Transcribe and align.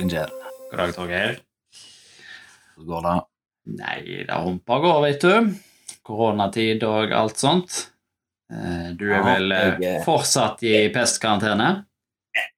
dagen, 0.00 0.10
Kjell. 0.10 0.30
God 0.70 0.78
dag, 0.78 0.94
Torgeir. 0.94 1.38
Hvordan 2.76 2.86
går 2.88 3.02
det? 3.06 3.16
Nei, 3.80 4.24
det 4.26 4.38
humpa 4.44 4.78
går, 4.80 5.00
vet 5.04 5.20
du. 5.24 5.54
Koronatid 6.06 6.82
og 6.88 7.12
alt 7.12 7.36
sånt. 7.38 7.80
Eh, 8.50 8.92
Du 8.96 9.04
er 9.12 9.22
vel 9.22 9.50
ja, 9.50 9.76
jeg 9.78 10.00
er- 10.00 10.04
fortsatt 10.04 10.62
i 10.62 10.88
pestkarantene? 10.94 11.84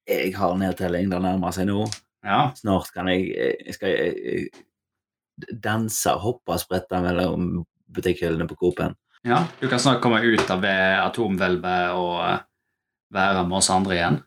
Jeg 0.07 0.33
har 0.35 0.55
nedtelling. 0.55 1.09
Det 1.09 1.21
nærmer 1.21 1.51
seg 1.53 1.67
nå. 1.67 1.85
Ja. 2.23 2.51
Snart 2.55 2.91
kan 2.93 3.07
jeg, 3.07 3.27
jeg 3.65 3.73
skal 3.73 3.89
jeg, 3.89 4.49
danse 5.61 6.13
og 6.13 6.21
hoppe 6.21 6.53
og 6.53 6.59
sprette 6.61 7.01
mellom 7.01 7.65
butikkhyllene 7.93 8.47
på 8.47 8.55
Coop-en. 8.55 8.95
ja. 9.25 9.45
Du 9.59 9.67
kan 9.67 9.79
snart 9.79 10.01
komme 10.01 10.21
ut 10.23 10.49
av 10.49 10.63
atomhvelvet 10.63 11.91
og 11.93 12.23
eh, 12.25 12.39
være 13.11 13.43
med 13.47 13.57
oss 13.57 13.69
andre 13.69 13.93
igjen. 13.95 14.23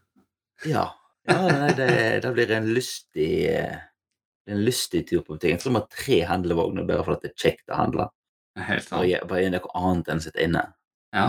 Ja. 0.66 0.90
Ja 1.26 1.38
nei, 1.46 1.72
det, 1.78 1.90
det 2.24 2.32
blir 2.36 2.52
en 2.56 2.68
lystig 2.76 3.30
eh, 3.50 3.76
en 4.46 4.64
lystig 4.64 5.08
tur 5.08 5.24
på 5.26 5.34
butikken. 5.34 5.56
Jeg 5.56 5.62
tror 5.64 5.72
vi 5.74 5.80
har 5.80 5.88
tre 5.90 6.18
handlevogner 6.30 6.86
bare 6.86 7.04
for 7.06 7.16
at 7.16 7.24
det 7.24 7.32
er 7.32 7.40
kjekt 7.48 7.72
å 7.72 7.80
handle. 7.80 8.08
Helt 8.56 8.86
sant. 8.86 9.28
bare 9.28 9.42
gjør 9.42 9.56
noe 9.56 9.72
annet 9.80 10.12
enn 10.12 10.22
å 10.22 10.24
sitte 10.24 10.44
inne. 10.44 10.62
Ja. 11.16 11.26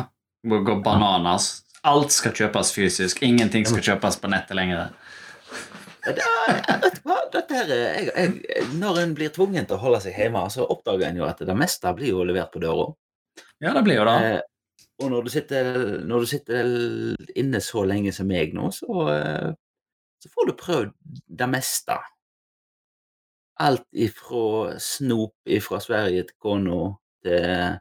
Må 0.47 0.61
gå 0.63 0.77
bananas. 0.85 1.49
Alt 1.87 2.13
skal 2.13 2.35
kjøpes 2.37 2.71
fysisk. 2.75 3.23
Ingenting 3.25 3.65
skal 3.67 3.83
kjøpes 3.83 4.19
på 4.21 4.29
nettet 4.31 4.57
lenger. 4.57 4.93
Er- 6.07 6.21
er- 6.21 8.05
jeg, 8.15 8.67
når 8.79 8.99
en 9.01 9.13
blir 9.17 9.33
tvungen 9.33 9.65
til 9.67 9.75
å 9.75 9.81
holde 9.81 10.01
seg 10.05 10.15
hjemme, 10.15 10.45
så 10.53 10.67
oppdager 10.69 11.09
en 11.09 11.19
jo 11.19 11.25
at 11.27 11.41
det 11.43 11.55
meste 11.57 11.91
blir 11.97 12.13
jo 12.13 12.23
levert 12.27 12.53
på 12.53 12.61
døra. 12.63 12.93
Ja, 13.59 13.73
det 13.73 13.83
blir 13.83 13.97
jo 13.99 14.05
det. 14.07 14.17
Eh, 14.23 14.41
og 15.03 15.11
når 15.11 15.23
du, 15.23 15.29
sitter, 15.29 15.71
når 16.05 16.19
du 16.23 16.29
sitter 16.31 16.69
inne 17.35 17.59
så 17.61 17.83
lenge 17.85 18.13
som 18.13 18.29
meg 18.29 18.53
nå, 18.55 18.69
så, 18.73 19.07
eh, 19.13 19.51
så 20.23 20.29
får 20.33 20.47
du 20.49 20.53
prøvd 20.57 20.93
det 21.39 21.49
meste. 21.49 21.97
Alt 23.59 23.85
ifra 23.91 24.77
snop 24.81 25.35
ifra 25.49 25.79
Sverige 25.81 26.27
til 26.29 26.37
Kono 26.41 26.81
til 27.25 27.77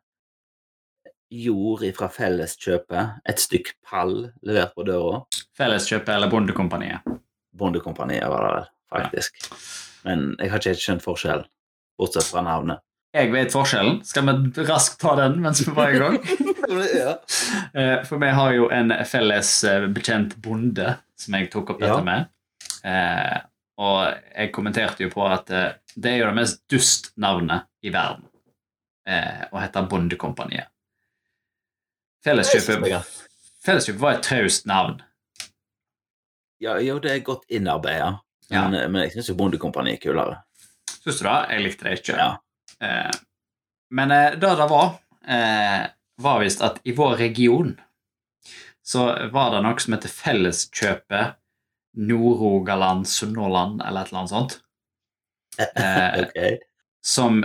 jord 1.37 1.83
ifra 1.85 2.09
Felleskjøpet, 2.13 3.21
et 3.29 3.43
stykk 3.43 3.73
pall 3.85 4.15
levert 4.47 4.77
på 4.77 4.87
døra. 4.87 5.21
Felleskjøpet 5.59 6.15
eller 6.15 6.31
Bondekompaniet. 6.33 7.05
Bondekompaniet 7.57 8.29
var 8.31 8.47
det 8.47 8.55
vel, 8.55 8.69
faktisk. 8.95 9.41
Men 10.07 10.29
jeg 10.39 10.53
har 10.53 10.61
ikke 10.61 10.75
helt 10.75 10.85
skjønt 10.85 11.05
forskjellen, 11.05 11.49
bortsett 11.99 12.29
fra 12.31 12.45
navnet. 12.47 12.85
Jeg 13.17 13.33
vet 13.33 13.53
forskjellen. 13.53 14.03
Skal 14.05 14.27
vi 14.29 14.67
raskt 14.69 15.01
ta 15.01 15.15
den 15.19 15.41
mens 15.43 15.63
vi 15.65 15.73
var 15.77 15.95
i 15.95 16.01
gang? 16.03 16.19
ja. 16.69 17.13
Eh, 17.75 18.03
For 18.05 18.19
vi 18.23 18.31
har 18.39 18.53
jo 18.57 18.69
en 18.75 18.93
felles 19.07 19.51
eh, 19.65 19.87
bekjent 19.93 20.37
bonde 20.43 20.97
som 21.19 21.35
jeg 21.39 21.51
tok 21.53 21.71
opp 21.75 21.81
dette 21.83 21.99
Ja. 21.99 22.05
med. 22.07 22.29
Eh, 22.87 23.37
og 23.79 24.15
jeg 24.37 24.53
kommenterte 24.57 25.05
jo 25.05 25.11
på 25.13 25.27
at 25.29 25.47
det 25.51 26.11
er 26.13 26.19
jo 26.23 26.27
det 26.31 26.37
mest 26.39 26.63
dust 26.73 27.11
navnet 27.21 27.67
i 27.85 27.91
verden. 27.93 28.25
Å 29.07 29.61
hete 29.61 29.83
Bondekompaniet. 29.87 30.67
Felleskjøpet, 32.25 33.11
Felleskjøpet 33.67 34.01
var 34.03 34.17
et 34.17 34.25
traust 34.27 34.65
navn. 34.67 34.97
Ja, 36.65 36.79
jo, 36.81 36.97
det 37.05 37.13
er 37.13 37.21
godt 37.27 37.45
innarbeida, 37.53 38.15
men, 38.51 38.75
men 38.91 39.03
jeg 39.05 39.13
syns 39.15 39.29
jo 39.31 39.37
Bondekompaniet 39.39 39.99
er 40.01 40.03
kulere. 40.09 40.39
Syns 41.03 41.21
du 41.21 41.27
det? 41.29 41.37
Jeg 41.53 41.65
likte 41.67 41.87
det 41.87 41.95
ikke. 42.01 42.17
Ja. 42.17 42.31
Eh, 42.81 43.21
men 43.95 44.15
eh, 44.17 44.31
det 44.41 44.55
det 44.59 44.69
var, 44.73 44.97
eh, 45.29 45.85
var 46.23 46.41
visst 46.43 46.63
at 46.65 46.81
i 46.85 46.95
vår 46.97 47.17
region 47.21 47.75
så 48.87 49.09
var 49.35 49.51
det 49.53 49.65
noe 49.65 49.83
som 49.83 49.97
heter 49.97 50.13
Felleskjøpet 50.13 51.37
Nord-Rogaland, 51.97 53.09
Sunnhordland 53.09 53.81
eller 53.83 54.05
et 54.05 54.13
eller 54.13 54.23
annet 54.23 54.35
sånt. 54.37 54.61
Eh, 55.57 56.59
som 57.01 57.39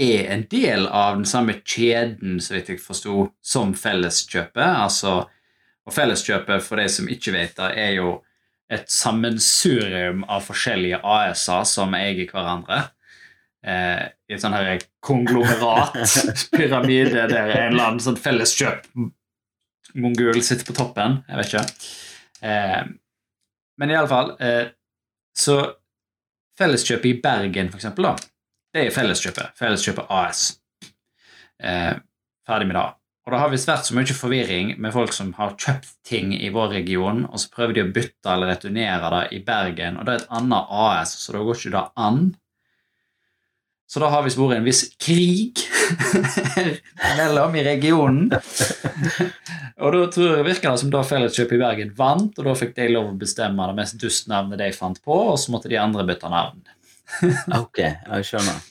er 0.00 0.30
en 0.34 0.42
del 0.50 0.88
av 0.88 1.20
den 1.20 1.26
samme 1.28 1.54
kjeden, 1.60 2.40
så 2.42 2.56
vidt 2.56 2.72
jeg 2.72 2.80
forsto, 2.82 3.28
som 3.44 3.74
Felleskjøpet. 3.78 4.64
Altså, 4.64 5.12
og 5.86 5.94
Felleskjøpet, 5.94 6.64
for 6.64 6.82
de 6.82 6.88
som 6.90 7.10
ikke 7.10 7.34
vet 7.36 7.54
det, 7.60 7.70
er 7.78 7.92
jo 8.00 8.16
et 8.72 8.88
sammensurium 8.90 10.24
av 10.32 10.42
forskjellige 10.48 11.02
AS-er 11.04 11.66
som 11.68 11.94
eier 11.94 12.24
hverandre. 12.26 12.80
Eh, 13.62 14.08
I 14.32 14.38
sånn 14.40 14.56
her 14.56 14.80
konglomerat, 15.04 15.98
pyramide, 16.54 17.26
der 17.32 17.52
en 17.52 17.74
eller 17.74 17.90
annen 17.90 18.02
sånn 18.02 18.20
felleskjøp 18.20 18.88
mongol 19.94 20.42
sitter 20.44 20.66
på 20.68 20.76
toppen. 20.76 21.20
Jeg 21.28 21.40
vet 21.40 21.52
ikke. 21.52 21.64
Eh, 22.48 22.82
men 23.80 23.92
i 23.92 23.96
alle 23.96 24.10
fall 24.10 24.34
eh, 24.42 24.72
Så 25.38 25.56
Felleskjøpet 26.58 27.08
i 27.08 27.20
Bergen, 27.22 27.70
for 27.72 27.80
eksempel, 27.80 28.10
da, 28.10 28.16
det 28.74 28.82
er 28.84 28.92
Felleskjøpet. 28.94 29.54
Felleskjøpet 29.56 30.10
AS. 30.12 30.42
Eh, 31.62 31.94
ferdig 32.46 32.68
med 32.68 32.76
det. 32.76 32.88
Og 33.22 33.32
det 33.32 33.40
har 33.40 33.52
visst 33.52 33.70
vært 33.70 33.86
så 33.86 33.96
mye 33.96 34.16
forvirring 34.18 34.74
med 34.82 34.92
folk 34.92 35.14
som 35.16 35.30
har 35.38 35.54
kjøpt 35.54 35.94
ting 36.06 36.34
i 36.36 36.50
vår 36.52 36.74
region, 36.76 37.22
og 37.24 37.40
så 37.40 37.52
prøver 37.54 37.76
de 37.76 37.84
å 37.86 37.92
bytte 37.94 38.34
eller 38.34 38.52
returnere 38.52 39.10
det 39.14 39.22
i 39.38 39.40
Bergen, 39.46 39.96
og 39.96 40.06
det 40.06 40.14
er 40.14 40.24
et 40.24 40.34
annet 40.36 40.72
AS, 40.84 41.14
så 41.22 41.36
da 41.36 41.42
går 41.46 41.60
ikke 41.60 41.74
det 41.76 41.84
an. 42.04 42.20
Så 43.92 44.00
da 44.00 44.08
har 44.08 44.22
vi 44.24 44.30
vært 44.32 44.56
en 44.56 44.64
viss 44.64 44.86
krig 44.96 45.60
mellom 47.18 47.56
i 47.60 47.64
regionen. 47.66 48.30
og 48.32 49.92
da 49.92 50.06
tror 50.14 50.36
jeg 50.38 50.46
virker 50.46 50.70
det 50.72 50.80
som 50.80 50.92
da 50.94 51.02
Felleskjøpet 51.04 51.58
i 51.58 51.60
Bergen 51.60 51.90
vant, 51.98 52.38
og 52.40 52.46
da 52.48 52.54
fikk 52.56 52.72
de 52.78 52.86
lov 52.94 53.10
å 53.10 53.18
bestemme 53.20 53.66
det 53.68 53.76
mest 53.82 53.98
dustnavnet 54.00 54.62
de 54.62 54.70
fant 54.76 54.96
på, 55.04 55.18
og 55.34 55.36
så 55.42 55.52
måtte 55.52 55.68
de 55.72 55.76
andre 55.82 56.06
bytte 56.08 56.30
navn. 56.32 56.62
Ok, 57.60 57.82
jeg 57.82 58.24
skjønner. 58.30 58.62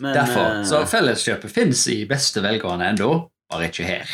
Men, 0.00 0.14
Derfor. 0.16 0.44
eh, 0.58 0.64
Så 0.66 0.82
Felleskjøpet 0.90 1.52
fins 1.54 1.84
i 1.94 2.00
beste 2.10 2.42
velgående 2.42 2.90
ennå, 2.90 3.12
bare 3.52 3.68
ikke 3.70 3.86
her. 3.86 4.10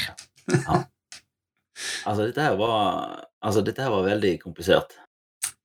altså, 2.04 2.26
dette 2.26 2.44
her 2.50 2.56
var 2.60 3.22
Altså, 3.46 3.62
dette 3.62 3.80
her 3.84 3.92
var 3.92 4.02
veldig 4.08 4.32
komplisert, 4.42 4.96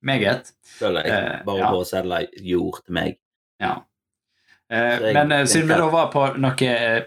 Meget. 0.05 0.51
føler 0.77 1.07
jeg. 1.07 1.11
Eh, 1.17 1.45
Bare 1.47 1.63
ja. 1.63 1.69
på 1.73 1.79
å 1.81 1.85
selge 1.87 2.27
jord 2.45 2.79
til 2.85 2.93
meg. 2.93 3.15
Ja. 3.63 3.79
Eh, 4.71 5.13
men 5.13 5.31
eh, 5.31 5.45
siden 5.45 5.67
vi 5.67 5.77
da 5.79 5.87
var 5.91 6.09
på 6.13 6.25
noe 6.39 6.71
eh, 6.71 7.03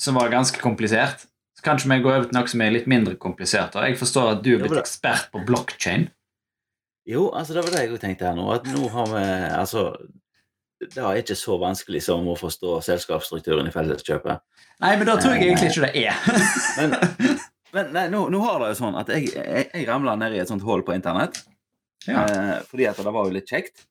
som 0.00 0.16
var 0.18 0.32
ganske 0.32 0.60
komplisert, 0.60 1.24
så 1.56 1.64
kanskje 1.64 1.90
vi 1.92 2.00
går 2.04 2.16
over 2.18 2.28
til 2.28 2.36
noe 2.36 2.52
som 2.52 2.64
er 2.64 2.74
litt 2.74 2.88
mindre 2.90 3.16
komplisert. 3.20 3.76
Jeg 3.80 3.98
forstår 4.00 4.34
at 4.36 4.42
du 4.44 4.54
er 4.54 4.64
blitt 4.64 4.80
ekspert 4.80 5.30
på 5.32 5.44
blokkjede. 5.48 6.10
Jo, 7.08 7.30
altså, 7.34 7.56
det 7.56 7.64
var 7.64 7.74
det 7.74 7.84
jeg 7.84 7.92
også 7.94 8.02
tenkte 8.04 8.28
her 8.28 8.36
nå. 8.36 8.46
At 8.54 8.66
nå 8.70 8.88
har 8.92 9.08
vi 9.10 9.22
Altså, 9.56 9.84
det 10.80 11.00
er 11.00 11.20
ikke 11.20 11.36
så 11.36 11.56
vanskelig 11.60 12.02
som 12.04 12.28
å 12.28 12.36
forstå 12.38 12.76
selskapsstrukturen 12.86 13.68
i 13.68 13.72
Felleskjøpet. 13.74 14.44
Nei, 14.84 14.92
men 14.96 15.08
da 15.08 15.16
tror 15.20 15.34
jeg 15.36 15.48
egentlig 15.48 15.72
ikke 15.72 15.88
det 15.88 16.04
er. 16.06 16.20
Men, 16.78 16.94
men 17.76 17.92
nei, 17.96 18.06
nå, 18.12 18.22
nå 18.32 18.40
har 18.44 18.62
det 18.62 18.70
jo 18.72 18.78
sånn 18.84 18.96
at 19.00 19.10
jeg, 19.12 19.32
jeg, 19.34 19.66
jeg 19.72 19.88
ramla 19.88 20.14
ned 20.20 20.36
i 20.36 20.40
et 20.44 20.52
sånt 20.52 20.64
hull 20.64 20.84
på 20.86 20.94
internett. 20.96 21.42
ja. 22.06 22.24
Eh, 22.24 22.54
fordi 22.68 22.88
at 22.88 23.00
det 23.00 23.12
var 23.12 23.28
jo 23.28 23.36
litt 23.36 23.50
kjekt. 23.50 23.88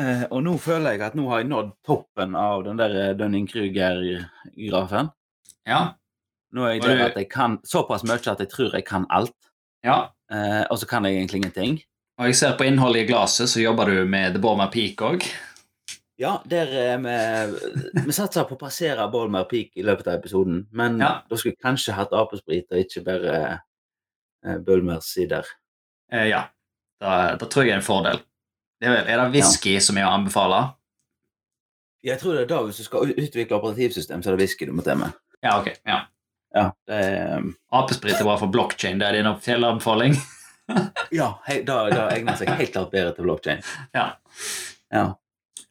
Eh, 0.00 0.24
og 0.30 0.40
nå 0.42 0.56
føler 0.58 0.96
jeg 0.96 1.04
at 1.06 1.14
nå 1.14 1.28
har 1.30 1.42
jeg 1.44 1.48
nådd 1.52 1.68
toppen 1.86 2.34
av 2.34 2.64
den 2.66 2.76
der 2.80 2.94
eh, 3.10 3.12
Dunning-Kruger-grafen. 3.18 5.12
ja. 5.66 5.82
Nå 6.54 6.62
er 6.68 6.76
jeg 6.76 6.82
der 6.86 7.00
at 7.08 7.16
jeg 7.18 7.26
kan 7.32 7.56
såpass 7.66 8.04
mye 8.06 8.14
at 8.30 8.38
jeg 8.38 8.48
tror 8.52 8.74
jeg 8.76 8.84
kan 8.86 9.06
alt. 9.10 9.34
ja. 9.84 10.10
Eh, 10.32 10.62
og 10.70 10.78
så 10.78 10.86
kan 10.88 11.04
jeg 11.04 11.16
egentlig 11.18 11.40
ingenting. 11.42 11.74
Og 12.18 12.26
jeg 12.30 12.36
ser 12.38 12.54
på 12.56 12.64
innholdet 12.64 13.02
i 13.02 13.06
glasset, 13.10 13.50
så 13.50 13.60
jobber 13.60 13.90
du 13.90 14.04
med 14.08 14.32
The 14.34 14.40
Bormer 14.40 14.70
Peak 14.72 15.02
òg. 15.02 15.26
Ja, 16.16 16.36
der 16.46 16.70
eh, 16.78 16.96
vi, 17.02 18.04
vi 18.06 18.14
satser 18.14 18.46
på 18.48 18.54
å 18.54 18.60
passere 18.60 19.04
Bormer 19.12 19.44
Peak 19.50 19.74
i 19.76 19.82
løpet 19.82 20.06
av 20.08 20.14
episoden. 20.20 20.62
Men 20.72 20.98
Ja. 21.02 21.10
da 21.28 21.36
skulle 21.36 21.54
vi 21.58 21.62
kanskje 21.66 21.92
hatt 21.98 22.14
apesprit 22.14 22.70
og 22.70 22.78
ikke 22.80 23.02
bare 23.04 23.34
eh, 24.46 24.58
Bulmers 24.64 25.10
sider. 25.12 25.44
Eh, 26.12 26.28
ja. 26.30 26.44
Da, 27.02 27.34
da 27.36 27.46
tror 27.50 27.66
jeg 27.66 27.74
er 27.74 27.82
en 27.82 27.86
fordel. 27.86 28.22
Det 28.80 28.88
er, 28.90 29.04
er 29.06 29.20
det 29.22 29.28
whisky 29.34 29.76
som 29.80 29.98
er 30.00 30.06
å 30.08 30.14
anbefale? 30.16 30.62
Jeg 32.04 32.18
tror 32.20 32.34
det 32.36 32.42
er 32.44 32.50
da 32.50 32.58
hvis 32.66 32.80
du 32.82 32.84
skal 32.84 33.12
utvikle 33.14 33.56
operativsystem, 33.56 34.22
så 34.22 34.30
er 34.32 34.36
det 34.36 34.44
whisky 34.44 34.66
du 34.68 34.74
må 34.76 34.84
til 34.84 34.98
med. 35.00 35.14
Ja, 35.44 35.58
ok. 35.60 35.70
ja. 35.88 36.02
Ja, 36.54 36.68
er, 36.86 37.38
um, 37.40 37.48
Apesprit 37.74 38.14
er 38.14 38.22
bra 38.28 38.36
for 38.38 38.46
blockchain. 38.52 39.00
Det 39.00 39.06
er 39.08 39.16
din 39.18 39.26
offisielle 39.26 39.66
anbefaling. 39.74 40.12
ja 41.18 41.32
hei, 41.48 41.56
da, 41.66 41.80
da 41.90 42.04
egner 42.14 42.36
seg 42.38 42.52
helt 42.60 42.70
klart 42.76 42.92
bedre 42.92 43.10
til 43.16 43.26
blockchain. 43.26 43.64
Ja. 43.96 44.04
Ja. 44.94 45.02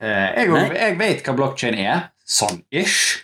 Eh, 0.03 0.41
jeg, 0.41 0.49
jeg 0.75 0.97
vet 0.99 1.23
hva 1.23 1.35
blockchain 1.37 1.77
er, 1.79 2.09
sånn 2.27 2.59
ish. 2.75 3.21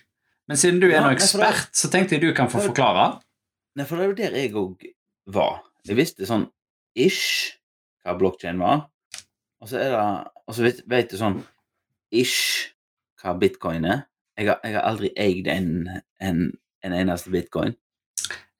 Men 0.47 0.57
siden 0.61 0.79
du 0.79 0.87
er 0.87 0.95
Ja, 0.95 1.01
noe 1.03 1.11
nei, 1.11 1.17
det- 1.19 1.27
ekspert, 1.27 1.73
så 1.75 1.91
tenkte 1.91 2.15
jeg 2.15 2.23
du 2.23 2.31
kan 2.37 2.47
få 2.49 2.61
forklare. 2.69 3.09
Nei, 3.77 3.85
for 3.89 3.99
det 3.99 4.05
er 4.05 4.09
jo 4.13 4.17
der 4.21 4.39
jeg 4.39 4.53
òg 4.57 4.87
var. 5.35 5.59
Jeg 5.85 5.99
visste 5.99 6.29
sånn 6.29 6.47
ish 6.95 7.57
hva 8.05 8.15
blockchain 8.17 8.61
var. 8.63 8.85
Og 9.61 9.69
så 9.71 9.77
er 9.81 9.89
det 9.93 10.01
Og 10.47 10.55
så 10.55 10.63
vet, 10.65 10.79
vet 10.89 11.11
du 11.11 11.17
sånn 11.19 11.41
ish 12.11 12.69
hva 13.21 13.35
bitcoin 13.37 13.85
er. 13.85 14.05
Jeg 14.39 14.47
har, 14.47 14.59
jeg 14.63 14.73
har 14.77 14.85
aldri 14.87 15.09
eid 15.19 15.47
en, 15.51 15.67
en, 16.23 16.39
en 16.87 16.93
eneste 16.95 17.29
bitcoin. 17.33 17.75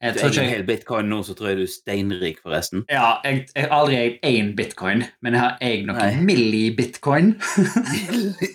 Jeg 0.04 0.14
Du 0.14 0.20
tror 0.20 0.28
eier 0.30 0.34
ikke 0.36 0.44
en 0.44 0.52
hel 0.54 0.66
bitcoin 0.68 1.10
nå, 1.12 1.22
så 1.28 1.34
tror 1.36 1.50
jeg 1.50 1.58
du 1.60 1.64
er 1.64 1.72
steinrik, 1.72 2.38
forresten. 2.44 2.84
ja, 2.92 3.18
jeg, 3.26 3.46
jeg 3.56 3.66
har 3.66 3.74
aldri 3.80 3.98
eid 4.00 4.20
én 4.28 4.52
bitcoin, 4.56 5.02
men 5.24 5.36
jeg 5.36 5.42
har 5.44 5.58
eid 5.66 5.88
noen 5.90 6.22
millibitcoin. 6.28 7.34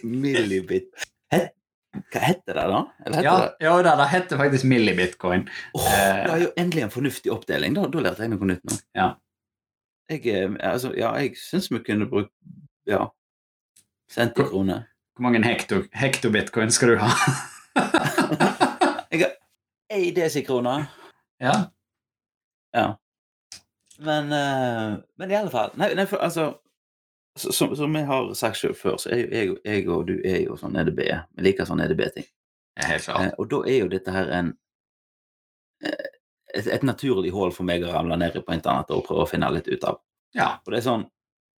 Millibit. 0.05 0.88
Het, 1.32 1.50
hva 2.12 2.23
heter 2.25 2.56
det, 2.58 2.64
da? 2.70 2.81
Eller 3.06 3.17
heter 3.19 3.29
Ja, 3.29 3.35
det? 3.43 3.67
Jo, 3.67 3.75
da, 3.87 3.96
det 4.00 4.08
heter 4.14 4.41
faktisk 4.41 4.64
millibitcoin. 4.70 5.44
Åh, 5.79 5.91
eh, 5.91 6.23
det 6.25 6.32
er 6.37 6.43
jo 6.46 6.52
endelig 6.61 6.87
en 6.87 6.94
fornuftig 6.94 7.32
oppdeling. 7.35 7.76
Da, 7.76 7.87
da 7.93 8.05
lærte 8.08 8.25
jeg 8.26 8.32
noe 8.35 8.50
nytt 8.52 8.64
nå. 8.69 8.79
Ja. 8.99 9.11
Jeg, 10.11 10.27
eh, 10.27 10.51
altså, 10.61 10.93
ja, 10.97 11.12
jeg 11.17 11.37
syns 11.41 11.71
vi 11.73 11.81
kunne 11.87 12.09
brukt 12.11 12.33
ja, 12.87 13.06
cent 14.11 14.39
i 14.39 14.43
krone. 14.43 14.85
Hvor 15.15 15.23
mange 15.23 15.45
hekto, 15.45 15.83
hektobitcoin 15.95 16.71
skal 16.71 16.89
du 16.89 16.97
ha? 17.01 17.11
Jeg 19.12 19.21
har 19.23 19.33
ei 19.91 20.11
desikrone. 20.17 20.77
ja. 21.47 21.55
Ja. 22.75 22.87
Men, 23.99 24.25
uh, 24.25 24.99
men 25.17 25.31
i 25.31 25.35
alle 25.39 25.51
fall 25.51 25.71
Nei, 25.79 25.93
nei 25.95 26.03
for, 26.11 26.19
altså 26.19 26.56
Som, 27.39 27.77
som 27.77 27.95
jeg 27.95 28.06
har 28.06 28.33
sagt 28.35 28.56
selv 28.59 28.75
før, 28.75 28.97
så 28.97 29.12
er 29.15 29.21
jo 29.23 29.29
jeg, 29.31 29.56
jeg 29.65 29.89
og 29.89 30.09
du 30.09 30.19
er 30.25 30.41
jo 30.45 30.56
sånn 30.59 30.77
EDB. 30.79 31.01
Vi 31.35 31.43
liker 31.43 31.67
sånn 31.67 31.83
EDB-ting. 31.83 32.27
Eh, 32.79 33.31
og 33.39 33.49
da 33.51 33.59
er 33.67 33.79
jo 33.81 33.89
dette 33.91 34.12
her 34.15 34.31
en 34.37 34.53
eh, 35.83 36.13
et, 36.55 36.67
et 36.79 36.83
naturlig 36.87 37.33
hull 37.35 37.53
for 37.55 37.67
meg 37.69 37.83
å 37.85 37.93
ramle 37.93 38.17
ned 38.21 38.37
i 38.39 38.43
på 38.45 38.55
internettet 38.55 38.95
og 38.97 39.05
prøve 39.06 39.25
å 39.27 39.31
finne 39.31 39.51
litt 39.55 39.69
ut 39.69 39.85
av. 39.91 39.99
Ja. 40.35 40.53
Og 40.65 40.73
det 40.73 40.81
er 40.81 40.87
sånn 40.89 41.05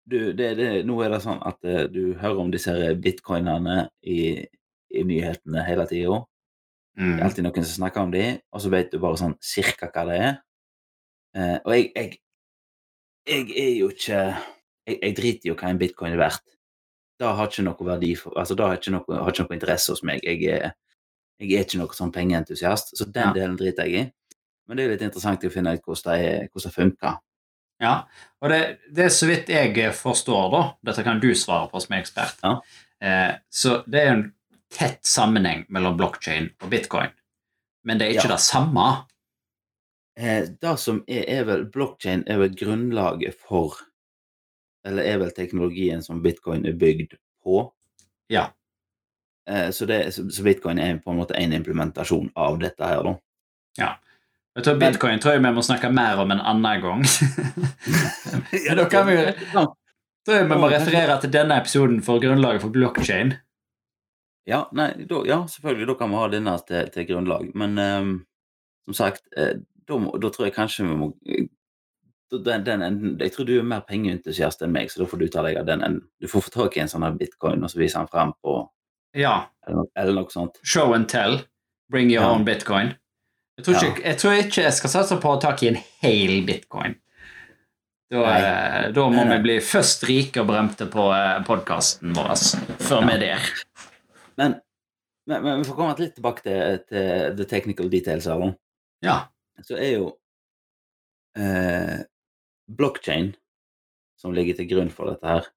du, 0.05 0.33
det, 0.37 0.51
det, 0.59 0.67
Nå 0.85 0.99
er 1.01 1.09
det 1.15 1.21
sånn 1.23 1.39
at 1.47 1.57
uh, 1.65 1.85
du 1.89 2.13
hører 2.21 2.39
om 2.43 2.51
disse 2.53 2.71
bitcoinene 3.01 3.87
i, 4.05 4.45
i 4.93 5.03
nyhetene 5.07 5.63
hele 5.67 5.87
tida. 5.89 6.21
Det 6.21 6.21
er 6.21 6.31
Mm. 6.95 7.17
alltid 7.25 7.43
noen 7.43 7.65
som 7.67 7.75
snakker 7.81 8.05
om 8.05 8.11
de, 8.13 8.21
og 8.55 8.61
så 8.63 8.69
vet 8.71 8.93
du 8.93 8.99
bare 9.03 9.17
sånn 9.19 9.33
cirka 9.43 9.89
hva 9.91 10.05
det 10.07 10.19
er. 10.23 10.35
Uh, 11.35 11.57
og 11.65 11.73
jeg, 11.75 11.89
jeg 11.95 12.13
Jeg 13.27 13.49
er 13.57 13.71
jo 13.81 13.89
ikke 13.89 14.19
jeg, 14.87 14.99
jeg 15.01 15.15
driter 15.17 15.49
jo 15.49 15.55
hva 15.59 15.69
en 15.73 15.79
bitcoin 15.81 16.13
er 16.13 16.21
verdt. 16.21 16.43
Det 17.19 17.27
har 17.27 17.47
ikke 17.49 17.63
noe 17.65 17.87
verdi 17.87 18.13
for 18.15 18.37
Altså, 18.39 18.55
det 18.55 18.63
har 18.67 18.77
ikke 18.77 18.93
noe, 18.95 19.17
har 19.17 19.31
ikke 19.33 19.43
noe 19.47 19.57
interesse 19.57 19.91
hos 19.91 20.03
meg. 20.07 20.21
Jeg 20.23 20.43
er, 20.51 20.71
jeg 21.41 21.51
er 21.57 21.65
ikke 21.65 21.79
noe 21.81 21.95
sånn 21.97 22.13
pengeentusiast, 22.15 22.93
så 22.95 23.07
den 23.11 23.31
Ja. 23.31 23.33
delen 23.33 23.57
driter 23.59 23.89
jeg 23.89 24.05
i. 24.05 24.05
Men 24.67 24.77
det 24.77 24.83
er 24.83 24.87
jo 24.89 24.93
litt 24.95 25.05
interessant 25.07 25.43
å 25.45 25.51
finne 25.53 25.73
ut 25.77 25.83
hvordan 25.85 26.11
det, 26.15 26.25
er- 26.29 26.47
hvordan 26.49 26.69
det 26.71 26.75
funker. 26.75 27.17
Ja, 27.83 27.93
og 28.41 28.49
det, 28.49 28.59
det 28.95 29.03
er 29.05 29.09
så 29.11 29.27
vidt 29.27 29.49
jeg 29.51 29.93
forstår, 29.93 30.45
da, 30.53 30.61
dette 30.87 31.03
kan 31.03 31.19
du 31.19 31.27
svare 31.35 31.67
på 31.69 31.81
som 31.83 31.93
er 31.93 32.01
ekspert, 32.05 32.37
Ja. 32.43 32.53
eh, 33.01 33.33
så 33.51 33.81
det 33.91 34.01
er 34.01 34.11
en 34.13 34.23
tett 34.71 35.03
sammenheng 35.05 35.65
mellom 35.69 35.97
blockchain 35.99 36.49
og 36.61 36.69
bitcoin. 36.71 37.11
Men 37.83 37.97
det 37.99 38.07
er 38.07 38.13
ikke 38.15 38.29
Ja. 38.29 38.35
det 38.35 38.39
samme. 38.41 39.05
Eh, 40.17 40.45
det 40.61 40.79
som 40.79 41.03
er, 41.07 41.25
er 41.27 41.43
vel 41.43 41.65
Blockchain 41.65 42.23
er 42.27 42.37
vel 42.39 42.55
grunnlaget 42.55 43.35
for 43.35 43.75
Eller 44.85 45.03
er 45.03 45.17
vel 45.17 45.31
teknologien 45.31 46.01
som 46.05 46.21
bitcoin 46.21 46.63
er 46.65 46.73
bygd 46.77 47.15
på. 47.43 47.71
Ja. 48.29 48.51
Eh, 49.49 49.71
så, 49.71 49.85
det, 49.89 50.13
så, 50.13 50.29
så 50.29 50.43
bitcoin 50.45 50.77
er 50.79 50.99
på 51.01 51.11
en 51.11 51.17
måte 51.17 51.35
en 51.35 51.53
implementasjon 51.53 52.31
av 52.37 52.59
dette 52.61 52.85
her, 52.85 53.01
da. 53.03 53.15
Jeg 54.55 54.63
tror 54.63 54.77
Bitcoin 54.79 55.19
tror 55.19 55.33
jeg 55.35 55.41
vi 55.43 55.51
må 55.51 55.61
snakke 55.67 55.89
mer 55.91 56.19
om 56.23 56.31
en 56.31 56.39
annen 56.39 56.81
gang. 56.83 57.01
ja, 58.67 58.75
da 58.77 58.85
kan 58.91 59.07
vi 59.09 59.17
jo 59.17 59.25
tror 60.25 60.37
jeg 60.39 60.47
vi 60.49 60.59
må 60.61 60.69
referere 60.71 61.17
til 61.21 61.33
denne 61.33 61.57
episoden 61.59 61.99
for 62.05 62.21
grunnlaget 62.23 62.63
for 62.63 62.71
blockchain. 62.73 63.33
Ja, 64.47 64.63
nei, 64.77 64.91
da, 65.09 65.19
ja, 65.27 65.41
selvfølgelig. 65.49 65.87
Da 65.89 65.95
kan 65.99 66.13
vi 66.13 66.21
ha 66.21 66.29
denne 66.31 66.53
til, 66.69 66.89
til 66.93 67.07
grunnlag. 67.09 67.49
Men 67.57 67.77
um, 67.81 68.13
som 68.87 68.97
sagt, 69.01 69.23
eh, 69.37 69.55
da, 69.89 69.97
må, 70.01 70.13
da 70.21 70.29
tror 70.33 70.47
jeg 70.47 70.55
kanskje 70.55 70.85
vi 70.87 70.97
må 70.99 71.11
eh, 71.25 71.47
den, 72.35 72.63
den 72.65 72.81
enden, 72.85 73.15
Jeg 73.21 73.33
tror 73.33 73.45
du 73.47 73.55
er 73.57 73.65
mer 73.65 73.83
pengeentusiast 73.87 74.61
enn 74.65 74.73
meg, 74.73 74.89
så 74.91 75.01
da 75.03 75.07
får 75.09 75.21
du 75.21 75.27
ta 75.33 75.43
deg 75.45 75.57
av 75.61 75.67
den 75.69 75.83
enden. 75.85 76.05
Du 76.21 76.29
får 76.29 76.45
få 76.47 76.53
tak 76.55 76.77
i 76.77 76.83
en 76.83 76.91
sånn 76.91 77.05
bitcoin, 77.19 77.63
og 77.65 77.73
så 77.73 77.81
viser 77.81 78.01
han 78.03 78.11
frem 78.11 78.33
på 78.43 78.59
Ja. 79.17 79.47
eller, 79.67 79.89
eller 79.95 80.17
noe 80.19 80.29
sånt. 80.33 80.57
Show 80.63 80.93
and 80.93 81.09
tell. 81.09 81.41
Bring 81.89 82.09
your 82.11 82.23
Ja. 82.23 82.31
own 82.33 82.45
bitcoin. 82.45 82.95
Jeg 83.55 83.65
tror, 83.65 83.75
ikke, 83.87 84.03
jeg 84.03 84.19
tror 84.19 84.33
ikke 84.35 84.63
jeg 84.65 84.75
skal 84.75 84.91
satse 84.91 85.17
på 85.23 85.31
å 85.31 85.39
ta 85.39 85.53
tak 85.53 85.61
i 85.63 85.69
en 85.71 85.77
hel 86.03 86.41
bitcoin. 86.47 86.97
Da, 88.11 88.23
eh, 88.35 88.81
da 88.93 89.05
må 89.09 89.23
vi 89.29 89.37
bli 89.41 89.55
først 89.63 90.03
rike 90.05 90.43
og 90.43 90.49
berømte 90.51 90.85
på 90.91 91.05
podkasten 91.47 92.11
vår 92.15 92.35
før 92.83 93.07
vi 93.07 93.15
er 93.15 93.23
der. 93.23 93.47
Men, 94.37 94.57
men, 95.25 95.39
men 95.39 95.63
vi 95.63 95.69
får 95.69 95.77
komme 95.79 95.95
litt 96.01 96.13
tilbake 96.17 96.43
til, 96.45 96.83
til 96.91 97.39
the 97.39 97.47
technical 97.49 97.89
details 97.91 98.27
av 98.29 98.43
den. 98.43 98.53
Ja. 99.05 99.17
Så 99.63 99.79
er 99.79 99.93
jo 99.95 100.11
eh, 101.39 102.03
blockchain 102.67 103.31
som 104.19 104.35
ligger 104.35 104.59
til 104.59 104.67
grunn 104.73 104.91
for 104.93 105.13
dette 105.13 105.31
her. 105.31 105.47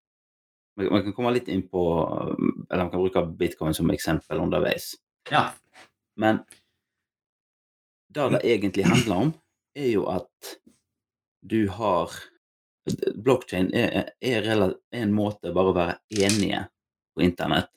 Man 0.78 1.02
kan 1.02 1.16
komme 1.16 1.34
litt 1.34 1.48
inn 1.50 1.64
på 1.66 1.82
Eller 2.70 2.84
vi 2.86 2.90
kan 2.92 3.00
bruke 3.02 3.22
bitcoin 3.40 3.74
som 3.74 3.90
eksempel 3.90 4.38
underveis. 4.46 4.92
ja. 5.34 5.48
Men 6.18 6.40
det 8.14 8.30
det 8.34 8.40
egentlig 8.44 8.86
handler 8.88 9.22
om, 9.26 9.32
er 9.76 9.90
jo 9.92 10.06
at 10.10 10.54
du 11.40 11.68
har 11.68 12.12
Blockchain 13.14 13.68
er, 13.76 14.14
er, 14.20 14.46
er 14.48 14.76
en 14.96 15.12
måte 15.12 15.52
bare 15.52 15.72
å 15.72 15.76
være 15.76 15.96
enige 16.24 16.62
på 17.12 17.24
internett 17.26 17.68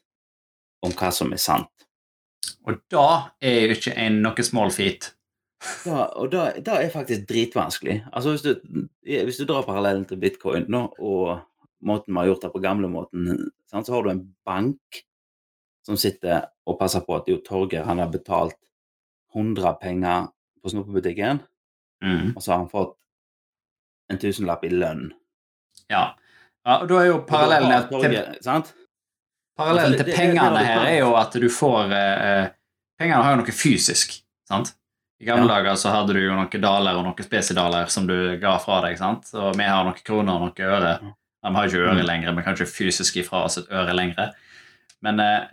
om 0.86 0.94
hva 0.96 1.12
som 1.14 1.34
er 1.36 1.42
sant. 1.42 1.88
Og 2.66 2.80
da 2.92 3.34
er 3.44 3.66
jo 3.66 3.76
ikke 3.76 3.94
en 4.00 4.22
noe 4.24 4.46
small 4.48 4.74
feat. 4.76 5.12
Da, 5.86 6.08
og 6.18 6.32
da 6.34 6.80
er 6.80 6.88
faktisk 6.90 7.28
dritvanskelig. 7.30 8.00
Altså 8.10 8.32
hvis 8.34 8.42
du, 8.42 8.88
hvis 9.06 9.38
du 9.38 9.44
drar 9.46 9.68
parallellen 9.68 10.08
til 10.10 10.18
bitcoin 10.18 10.66
nå, 10.74 10.80
og 10.98 11.44
måten 11.86 12.16
vi 12.16 12.18
har 12.18 12.32
gjort 12.32 12.48
det 12.48 12.50
på 12.56 12.62
gamlemåten, 12.64 13.28
så 13.70 13.84
har 13.94 14.02
du 14.02 14.10
en 14.10 14.24
bank 14.46 15.04
som 15.86 16.00
sitter 16.02 16.48
og 16.66 16.80
passer 16.80 17.06
på 17.06 17.14
at 17.18 17.30
jo 17.30 17.38
Torgeir 17.46 17.86
han 17.86 18.02
har 18.02 18.10
betalt 18.10 18.58
100 19.36 19.74
penger 19.82 20.28
på 20.64 20.70
snopebutikken, 20.74 21.42
Mm. 22.04 22.34
og 22.36 22.42
så 22.42 22.52
har 22.52 22.58
han 22.58 22.70
fått 22.70 22.96
en 24.10 24.18
tusenlapp 24.18 24.64
i 24.66 24.70
lønn. 24.70 25.12
Ja. 25.90 26.14
ja. 26.66 26.78
Og 26.82 26.88
da 26.90 26.96
er 27.02 27.06
jo 27.12 27.20
parallellen 27.28 27.88
til, 27.90 28.42
sant? 28.42 28.74
parallellen 29.58 29.94
Altså, 29.94 29.98
til 29.98 30.06
det- 30.06 30.06
det- 30.06 30.16
det 30.16 30.36
pengene 30.36 30.58
det 30.58 30.66
her 30.68 30.86
er 30.88 30.98
jo 31.00 31.16
at 31.16 31.32
du 31.34 31.48
får 31.50 31.92
eh, 31.94 32.50
Pengene 33.00 33.24
har 33.24 33.32
jo 33.36 33.42
noe 33.42 33.52
fysisk. 33.52 34.22
sant? 34.48 34.74
I 35.20 35.26
gamle 35.26 35.48
Ja. 35.48 35.56
dager 35.62 35.74
så 35.76 35.92
hadde 35.92 36.14
du 36.14 36.20
jo 36.20 36.32
noen 36.34 36.50
daler 36.62 36.96
og 36.98 37.06
noen 37.06 37.24
spesidaler 37.24 37.86
som 37.90 38.08
du 38.08 38.38
ga 38.38 38.58
fra 38.58 38.82
deg. 38.82 38.98
sant? 38.98 39.30
Og 39.34 39.56
vi 39.56 39.64
har 39.64 39.84
noen 39.84 40.04
kroner 40.04 40.34
og 40.34 40.42
noen 40.42 40.54
øre. 40.60 41.00
Ja. 41.02 41.50
De 41.50 41.56
har 41.56 41.68
ikke 41.68 41.78
øre 41.88 42.02
Mm. 42.02 42.06
lenger, 42.06 42.36
vi 42.36 42.42
kan 42.44 42.54
ikke 42.56 42.68
fysisk 42.68 43.16
ifra 43.18 43.30
fra 43.30 43.44
oss 43.46 43.58
et 43.58 43.68
øre 43.72 43.94
lenger. 43.94 44.34
Men 45.02 45.20
eh, 45.20 45.48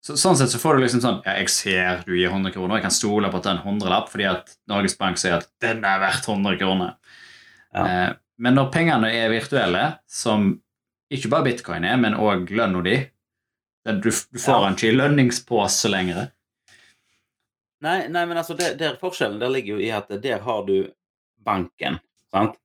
så, 0.00 0.16
sånn 0.16 0.36
sett 0.40 0.48
så 0.52 0.58
får 0.62 0.76
du 0.78 0.82
liksom 0.84 1.02
sånn 1.04 1.18
Ja, 1.26 1.34
jeg 1.42 1.50
ser 1.52 2.02
du 2.06 2.14
gir 2.16 2.30
100 2.32 2.54
kroner, 2.54 2.78
jeg 2.78 2.86
kan 2.88 2.94
stole 2.96 3.28
på 3.30 3.36
at 3.40 3.44
det 3.44 3.50
er 3.52 3.58
en 3.58 3.66
hundrelapp 3.66 4.08
fordi 4.12 4.26
at 4.30 4.54
Norges 4.70 4.96
Bank 5.00 5.20
sier 5.20 5.36
at 5.38 5.48
den 5.60 5.84
er 5.84 6.00
verdt 6.00 6.24
100 6.28 6.56
kroner. 6.60 6.96
Ja. 7.74 7.84
Eh, 7.84 8.10
men 8.40 8.56
når 8.56 8.70
pengene 8.72 9.10
er 9.12 9.28
virtuelle, 9.32 9.82
som 10.08 10.54
ikke 11.12 11.28
bare 11.28 11.44
bitcoin 11.50 11.84
er, 11.84 11.98
men 12.00 12.14
òg 12.16 12.48
lønna 12.56 12.80
di 12.86 12.96
du, 13.84 14.08
du 14.08 14.38
får 14.38 14.54
Ja. 14.64 14.70
ikke 14.72 14.88
i 14.90 14.96
lønningspose 14.96 15.88
lenger. 15.92 16.30
Nei, 17.80 18.08
nei, 18.12 18.24
men 18.28 18.36
altså, 18.36 18.54
der, 18.56 18.74
der 18.76 18.96
forskjellen 19.00 19.38
der 19.40 19.52
ligger 19.52 19.78
jo 19.78 19.84
i 19.84 19.90
at 19.96 20.10
der 20.22 20.42
har 20.44 20.64
du 20.66 20.74
banken, 21.44 21.96
sant? 22.32 22.56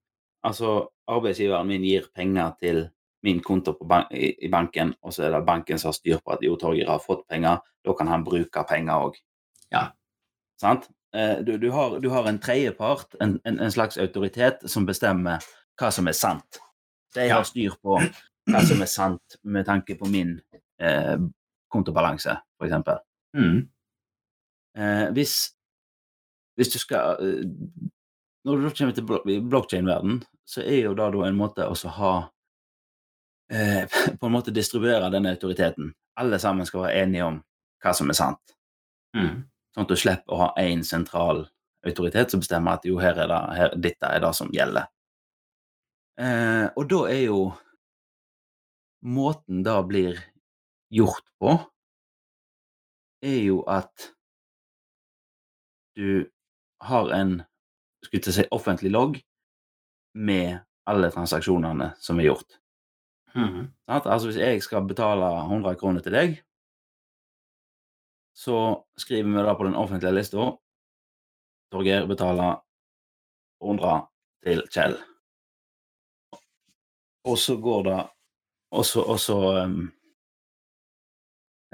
Altså, 0.46 0.90
arbeidsgiveren 1.08 1.68
min 1.68 1.84
gir 1.88 2.08
penger 2.16 2.52
til 2.60 2.82
min 3.26 3.40
konto 3.44 3.74
på 3.76 3.88
ban 3.90 4.06
i, 4.14 4.30
i 4.46 4.50
banken, 4.54 4.94
og 5.02 5.14
så 5.16 5.26
er 5.26 5.34
det 5.36 5.44
banken 5.48 5.80
som 5.82 5.90
har 5.92 5.98
styr 5.98 6.22
på 6.22 6.34
at 6.36 6.44
jo, 6.46 6.56
Torgeir 6.62 6.88
har 6.92 7.02
fått 7.04 7.26
penger, 7.32 7.60
da 7.86 7.94
kan 7.98 8.08
han 8.12 8.24
bruke 8.26 8.64
penger 8.70 9.10
òg. 9.10 9.18
Ja. 9.74 9.88
Sant? 10.62 10.88
Eh, 11.16 11.42
Du, 11.46 11.58
du, 11.58 11.70
har, 11.74 11.98
du 12.04 12.10
har 12.14 12.28
en 12.30 12.40
tredjepart, 12.40 13.18
en, 13.24 13.38
en, 13.46 13.60
en 13.66 13.72
slags 13.74 13.98
autoritet, 14.02 14.64
som 14.70 14.86
bestemmer 14.88 15.44
hva 15.80 15.90
som 15.92 16.08
er 16.08 16.16
sant. 16.18 16.62
De 17.16 17.28
har 17.32 17.44
styr 17.48 17.76
på 17.82 17.98
hva 18.52 18.62
som 18.68 18.82
er 18.84 18.90
sant 18.92 19.38
med 19.44 19.66
tanke 19.68 19.96
på 20.00 20.08
min 20.12 20.36
eh, 20.80 21.18
kontobalanse, 21.72 22.36
eksempel. 22.64 23.00
Mm. 23.36 23.62
Eh, 24.78 25.06
hvis, 25.16 25.34
hvis 26.60 26.72
du 26.74 26.80
skal 26.80 27.18
eh, 27.24 27.44
Når 28.46 28.62
du 28.62 28.70
kommer 28.78 28.94
til 28.94 29.06
blo- 29.08 29.24
i 29.32 29.40
blockchain-verden, 29.42 30.20
så 30.46 30.62
er 30.62 30.84
jo 30.86 30.94
det 30.94 31.08
da 31.16 31.24
en 31.26 31.40
måte 31.40 31.66
å 31.66 31.76
ha 31.98 32.12
På 34.20 34.26
en 34.26 34.34
måte 34.34 34.54
distribuere 34.54 35.12
denne 35.14 35.36
autoriteten. 35.36 35.92
Alle 36.20 36.40
sammen 36.40 36.66
skal 36.66 36.88
være 36.88 37.04
enige 37.04 37.28
om 37.28 37.42
hva 37.84 37.94
som 37.94 38.10
er 38.10 38.18
sant. 38.18 38.56
Mm. 39.16 39.44
Sånn 39.76 39.86
at 39.86 39.92
du 39.92 40.00
slipper 40.00 40.34
å 40.34 40.40
ha 40.40 40.48
én 40.62 40.82
sentral 40.88 41.46
autoritet 41.86 42.32
som 42.32 42.42
bestemmer 42.42 42.80
at 42.80 42.88
jo, 42.88 42.98
her 43.02 43.18
er 43.22 43.30
det, 43.30 43.42
her, 43.60 43.76
dette 43.78 44.10
er 44.10 44.24
det 44.24 44.32
som 44.38 44.50
gjelder. 44.54 44.90
Eh, 46.18 46.66
og 46.74 46.90
da 46.90 47.06
er 47.12 47.24
jo 47.28 47.40
Måten 49.06 49.60
det 49.62 49.74
blir 49.86 50.16
gjort 50.90 51.28
på, 51.38 51.52
er 53.22 53.36
jo 53.44 53.60
at 53.70 54.08
du 55.94 56.26
har 56.82 57.12
en 57.14 57.36
skulle 58.02 58.34
si, 58.34 58.48
offentlig 58.50 58.90
logg 58.96 59.20
med 60.18 60.58
alle 60.90 61.12
transaksjonene 61.14 61.92
som 62.02 62.18
er 62.18 62.32
gjort. 62.32 62.58
Sant? 63.36 64.06
Altså 64.06 64.30
hvis 64.30 64.40
jeg 64.40 64.62
skal 64.64 64.88
betale 64.88 65.28
100 65.44 65.76
kroner 65.80 66.04
til 66.04 66.16
deg, 66.16 66.38
så 68.36 68.84
skriver 69.00 69.32
vi 69.32 69.44
da 69.48 69.56
på 69.56 69.68
den 69.68 69.76
offentlige 69.80 70.16
lista 70.16 70.46
Torgeir 71.72 72.08
betaler 72.08 72.60
100 73.64 74.08
til 74.46 74.64
Kjell. 74.72 74.98
Og 77.26 77.38
så 77.42 77.56
går 77.58 77.84
det 77.84 78.02
Og 78.72 78.86
så, 78.86 79.02
og 79.02 79.20
så 79.20 79.38
um, 79.64 79.92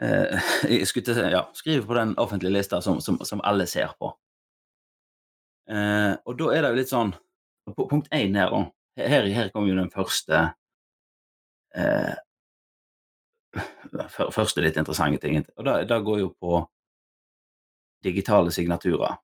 eh, 0.02 0.40
Jeg 0.80 0.88
skulle 0.88 1.06
til 1.06 1.32
Ja, 1.34 1.44
skriver 1.54 1.86
på 1.86 1.98
den 1.98 2.18
offentlige 2.18 2.54
lista 2.54 2.82
som, 2.82 3.02
som, 3.02 3.20
som 3.26 3.42
alle 3.44 3.66
ser 3.68 3.96
på. 4.00 4.14
Eh, 5.70 6.14
og 6.26 6.38
da 6.40 6.52
er 6.54 6.62
det 6.62 6.70
jo 6.70 6.80
litt 6.80 6.94
sånn 6.94 7.14
Punkt 7.78 8.08
én 8.14 8.36
her, 8.36 8.50
da. 8.50 8.64
Her, 8.98 9.28
her 9.30 9.50
kommer 9.50 9.70
jo 9.70 9.78
den 9.78 9.92
første 9.92 10.50
eh, 11.76 12.14
Første 14.32 14.64
litt 14.64 14.78
interessante 14.80 15.20
ting. 15.20 15.42
Og 15.60 15.66
det, 15.68 15.74
det 15.90 15.98
går 16.08 16.22
jo 16.22 16.30
på 16.40 16.62
digitale 18.06 18.54
signaturer. 18.56 19.18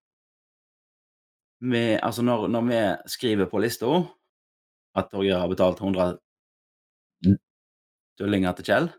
Vi, 1.63 1.83
altså 1.95 2.21
når, 2.21 2.47
når 2.51 2.65
vi 2.67 2.81
skriver 3.09 3.47
på 3.49 3.61
lista 3.63 3.87
at 4.97 5.07
Torgeir 5.09 5.39
har 5.39 5.49
betalt 5.49 5.79
100 5.81 6.17
døllinger 8.19 8.57
til 8.57 8.67
Kjell 8.67 8.89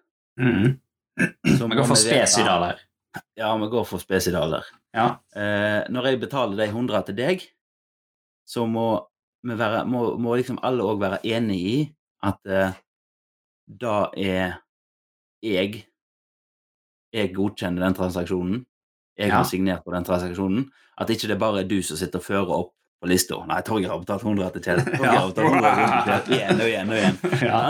så 1.58 1.66
Vi 1.66 1.76
går 1.78 1.86
for 1.86 1.98
spesidaler. 1.98 2.80
Ja, 3.34 3.50
vi 3.58 3.68
går 3.70 3.86
for 3.88 3.98
spesidaler. 3.98 4.66
Ja. 4.94 5.06
Eh, 5.34 5.82
når 5.90 6.06
jeg 6.06 6.20
betaler 6.22 6.56
de 6.60 6.68
100 6.70 7.08
til 7.08 7.16
deg, 7.18 7.46
så 8.46 8.66
må, 8.70 9.00
være, 9.42 9.84
må, 9.90 10.12
må 10.20 10.36
liksom 10.38 10.60
alle 10.62 10.86
òg 10.86 11.00
være 11.02 11.18
enig 11.26 11.58
i 11.58 11.78
at 12.22 12.38
eh, 12.46 12.76
da 13.68 14.08
er 14.16 14.58
jeg 15.44 15.84
Jeg 17.14 17.30
godkjenner 17.34 17.80
den 17.86 17.94
transaksjonen. 17.96 18.66
Jeg 19.16 19.28
Ja. 19.30 19.36
har 19.36 19.44
signert 19.44 19.84
på 19.84 19.94
den 19.94 20.04
transaksjonen. 20.04 20.66
At 20.98 21.08
ikke 21.08 21.28
det 21.28 21.38
bare 21.40 21.60
er 21.60 21.64
du 21.68 21.80
som 21.82 21.96
sitter 21.96 22.18
og 22.18 22.24
fører 22.24 22.50
opp 22.52 22.74
på 23.00 23.08
lista. 23.08 23.38
Nei, 23.46 23.62
Torgeir 23.62 23.88
har 23.88 23.98
betalt 24.02 24.22
100 24.22 24.50
til 24.52 24.62
Kjell. 24.62 24.82
Torgeir 24.84 25.16
har 25.16 25.28
betalt 25.32 25.54
100 25.54 25.72
til 25.94 26.04
Kjell. 26.04 26.34
Igjen 26.36 26.60
og 26.60 26.66
igjen 26.68 26.90
og 26.90 26.96
igjen. 26.98 27.18
Ja. 27.48 27.60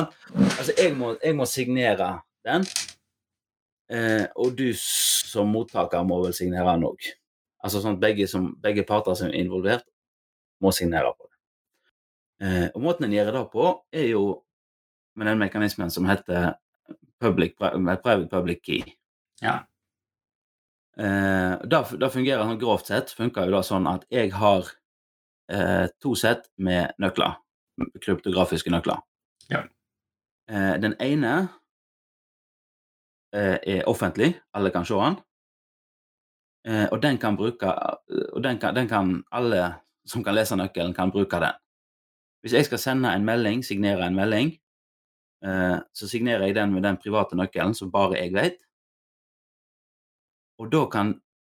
Altså, 0.58 0.72
jeg 0.78 0.96
må, 0.96 1.12
jeg 1.22 1.36
må 1.36 1.46
signere 1.46 2.08
den, 2.44 2.66
eh, 3.90 4.26
og 4.36 4.56
du 4.58 4.72
som 4.74 5.48
mottaker 5.54 6.02
må 6.08 6.18
vel 6.24 6.34
signere 6.34 6.74
den 6.74 6.88
òg. 6.88 7.08
Altså 7.62 7.80
sånn 7.82 7.94
at 7.98 8.02
begge, 8.02 8.26
som, 8.30 8.50
begge 8.62 8.84
parter 8.88 9.14
som 9.18 9.28
er 9.30 9.38
involvert, 9.38 9.84
må 10.60 10.72
signere 10.74 11.14
på 11.14 11.28
det. 11.30 11.38
Eh, 12.48 12.68
og 12.74 12.82
måten 12.82 13.04
en 13.06 13.12
gjør 13.14 13.32
det 13.38 13.46
på, 13.52 13.70
er 13.92 14.08
jo 14.12 14.42
med 15.18 15.26
den 15.26 15.40
mekanismen 15.40 15.90
som 15.90 16.06
heter 16.08 16.54
public, 17.20 17.56
private 17.58 18.28
public 18.30 18.62
key. 18.62 18.82
Ja. 19.42 19.58
Eh, 20.98 21.54
da, 21.70 21.82
da 22.00 22.10
fungerer 22.10 22.42
sånn 22.42 22.58
grovt 22.58 22.90
sett 22.90 23.12
funker 23.14 23.46
jo 23.46 23.54
da 23.54 23.62
sånn 23.66 23.87
at 23.90 24.06
jeg 24.10 24.32
har 24.34 24.66
eh, 25.52 25.87
to 26.02 26.14
sett 26.18 26.48
med 26.58 26.94
nøkler. 27.02 27.37
Kryptografiske 28.02 28.72
nøkler. 28.75 29.02
Ja. 29.50 29.62
Eh, 30.50 30.75
den 30.82 30.96
ene 31.02 31.34
eh, 33.34 33.58
er 33.62 33.88
offentlig, 33.90 34.32
alle 34.54 34.75
kan 34.75 34.87
se 34.88 34.98
den. 34.98 35.18
Eh, 36.68 36.87
og 36.90 36.98
den 37.02 37.18
kan 37.22 37.37
bruke 37.38 37.70
Og 38.34 38.42
den 38.42 38.58
kan, 38.58 38.75
den 38.75 38.88
kan 38.90 39.22
alle 39.30 39.78
som 40.08 40.25
kan 40.25 40.34
lese 40.34 40.56
nøkkelen, 40.56 40.94
kan 40.94 41.12
bruke 41.12 41.38
den. 41.40 41.54
Hvis 42.42 42.52
jeg 42.52 42.64
skal 42.64 42.78
sende 42.78 43.12
en 43.12 43.25
melding, 43.25 43.62
signere 43.64 44.06
en 44.06 44.16
melding, 44.16 44.56
så 45.38 46.09
signerer 46.11 46.49
jeg 46.49 46.57
den 46.57 46.73
med 46.75 46.83
den 46.83 46.97
private 46.99 47.37
nøkkelen 47.38 47.76
som 47.78 47.92
bare 47.95 48.16
jeg 48.18 48.33
vet. 48.35 48.57
Og 50.59 50.66
da 50.73 50.80
kan 50.90 51.12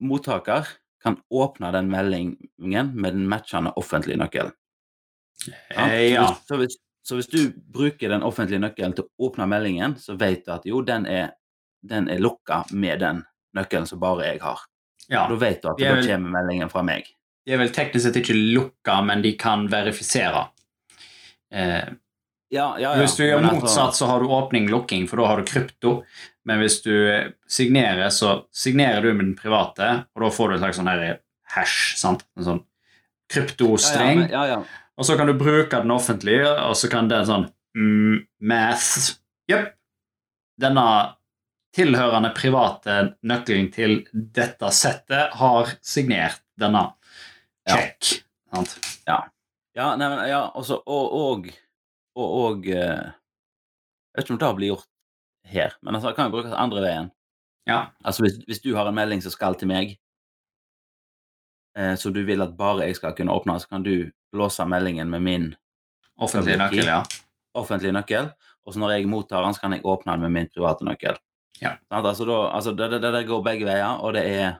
mottaker 0.04 0.68
kan 1.02 1.16
åpne 1.32 1.72
den 1.72 1.88
meldingen 1.88 2.92
med 2.94 3.12
den 3.12 3.28
matchende 3.28 3.72
offentlige 3.76 4.20
nøkkelen. 4.20 4.52
Eh, 5.76 6.12
ja. 6.12 6.26
Så, 6.48 6.56
hvis, 6.56 6.76
så, 7.02 7.14
hvis, 7.16 7.26
du 7.26 7.52
bruker 7.72 8.08
den 8.08 8.22
offentlige 8.22 8.60
nøkkelen 8.60 8.92
til 8.96 9.06
å 9.06 9.28
åpne 9.30 9.46
meldingen, 9.48 9.96
så 9.96 10.16
vet 10.20 10.44
du 10.44 10.52
at 10.52 10.66
jo, 10.68 10.82
den 10.84 11.06
er, 11.08 11.32
den 11.80 12.10
er 12.12 12.20
lukka 12.20 12.64
med 12.72 13.00
den 13.00 13.24
nøkkelen 13.56 13.88
som 13.88 14.02
bare 14.02 14.28
jeg 14.28 14.42
har. 14.44 14.66
ja. 15.08 15.24
Da 15.30 15.40
vet 15.40 15.62
du 15.62 15.72
at 15.72 15.80
da 15.80 15.96
kommer 16.04 16.36
meldingen 16.36 16.70
fra 16.70 16.84
meg. 16.86 17.08
De 17.46 17.56
er 17.56 17.62
vel 17.62 17.72
teknisk 17.72 18.04
sett 18.04 18.20
ikke 18.20 18.36
lukka, 18.36 19.00
men 19.02 19.24
de 19.24 19.32
kan 19.40 19.64
verifisere. 19.72 20.44
Eh, 21.50 21.88
Ja, 22.50 22.74
ja, 22.80 22.90
ja. 22.90 22.98
Hvis 22.98 23.14
du 23.18 23.22
gjør 23.24 23.44
motsatt, 23.46 23.94
så 23.94 24.08
har 24.10 24.22
du 24.22 24.32
åpning-lukking, 24.34 25.06
for 25.10 25.22
da 25.22 25.28
har 25.30 25.40
du 25.40 25.46
krypto. 25.46 25.92
Men 26.48 26.58
hvis 26.62 26.80
du 26.82 26.92
signerer, 27.50 28.10
så 28.10 28.40
signerer 28.50 29.04
du 29.06 29.12
med 29.12 29.24
den 29.28 29.36
private, 29.38 29.90
og 30.16 30.24
da 30.24 30.30
får 30.34 30.48
du 30.50 30.56
en 30.56 30.62
slags 30.64 30.80
sånn 30.80 30.90
her 30.90 31.20
hash. 31.54 31.94
sant? 32.00 32.24
En 32.38 32.48
sånn 32.48 32.60
ja, 32.60 32.66
ja, 32.66 33.34
kryptostreng. 33.36 34.24
ja, 34.32 34.46
ja. 34.50 34.60
Og 34.98 35.06
så 35.06 35.14
kan 35.16 35.30
du 35.30 35.36
bruke 35.38 35.78
den 35.80 35.94
offentlige, 35.94 36.50
og 36.66 36.74
så 36.76 36.90
kan 36.92 37.06
den 37.08 37.28
sånn 37.28 37.46
mm, 37.78 38.18
Math. 38.50 39.14
Jepp. 39.48 39.76
Denne 40.60 40.86
tilhørende 41.76 42.32
private 42.34 42.96
nøkkelen 43.22 43.70
til 43.72 44.00
dette 44.12 44.72
settet 44.74 45.38
har 45.38 45.70
signert 45.80 46.42
denne 46.58 46.88
Ja. 47.68 47.76
check. 47.76 48.24
Sant? 48.52 48.74
Ja, 49.06 49.94
nei, 49.96 50.08
men, 50.08 50.28
ja 50.28 50.50
også, 50.58 50.80
og, 50.82 51.12
og, 51.14 51.50
og, 52.16 52.28
og 52.42 52.66
eh, 52.66 53.10
Jeg 54.10 54.18
vet 54.18 54.24
ikke 54.26 54.34
om 54.34 54.40
det 54.42 54.56
blir 54.58 54.72
gjort 54.72 54.86
her, 55.50 55.74
men 55.82 55.94
altså, 55.94 56.10
det 56.10 56.16
kan 56.16 56.28
jo 56.30 56.34
brukes 56.34 56.52
andre 56.52 56.80
veien. 56.82 57.10
Ja. 57.68 57.84
Altså 58.04 58.24
hvis, 58.24 58.40
hvis 58.48 58.60
du 58.64 58.72
har 58.74 58.88
en 58.90 58.94
melding 58.96 59.22
som 59.22 59.32
skal 59.32 59.54
til 59.54 59.68
meg, 59.70 59.92
eh, 61.78 61.94
så 61.96 62.10
du 62.12 62.22
vil 62.26 62.42
at 62.42 62.56
bare 62.58 62.86
jeg 62.88 62.96
skal 62.98 63.14
kunne 63.16 63.32
åpne, 63.34 63.58
så 63.62 63.68
kan 63.70 63.84
du 63.86 64.10
låse 64.36 64.66
meldingen 64.66 65.10
med 65.10 65.22
min 65.26 65.50
Offentlig 66.20 66.58
nøkkel, 66.60 66.84
ja. 66.84 66.98
Offentlig 67.56 67.92
nøkkel, 67.96 68.26
og 68.66 68.74
så 68.74 68.80
når 68.82 68.90
jeg 68.98 69.06
mottar 69.08 69.40
den, 69.46 69.54
så 69.56 69.62
kan 69.62 69.72
jeg 69.72 69.86
åpne 69.88 70.12
den 70.12 70.20
med 70.26 70.34
min 70.34 70.50
private 70.52 70.84
nøkkel. 70.84 71.16
Ja. 71.62 71.76
Altså, 71.90 72.26
da, 72.28 72.40
altså 72.56 72.74
det, 72.76 72.90
det, 72.92 73.00
det 73.14 73.22
går 73.28 73.40
begge 73.46 73.64
veier, 73.64 73.94
og 74.04 74.12
det 74.18 74.26
er 74.28 74.58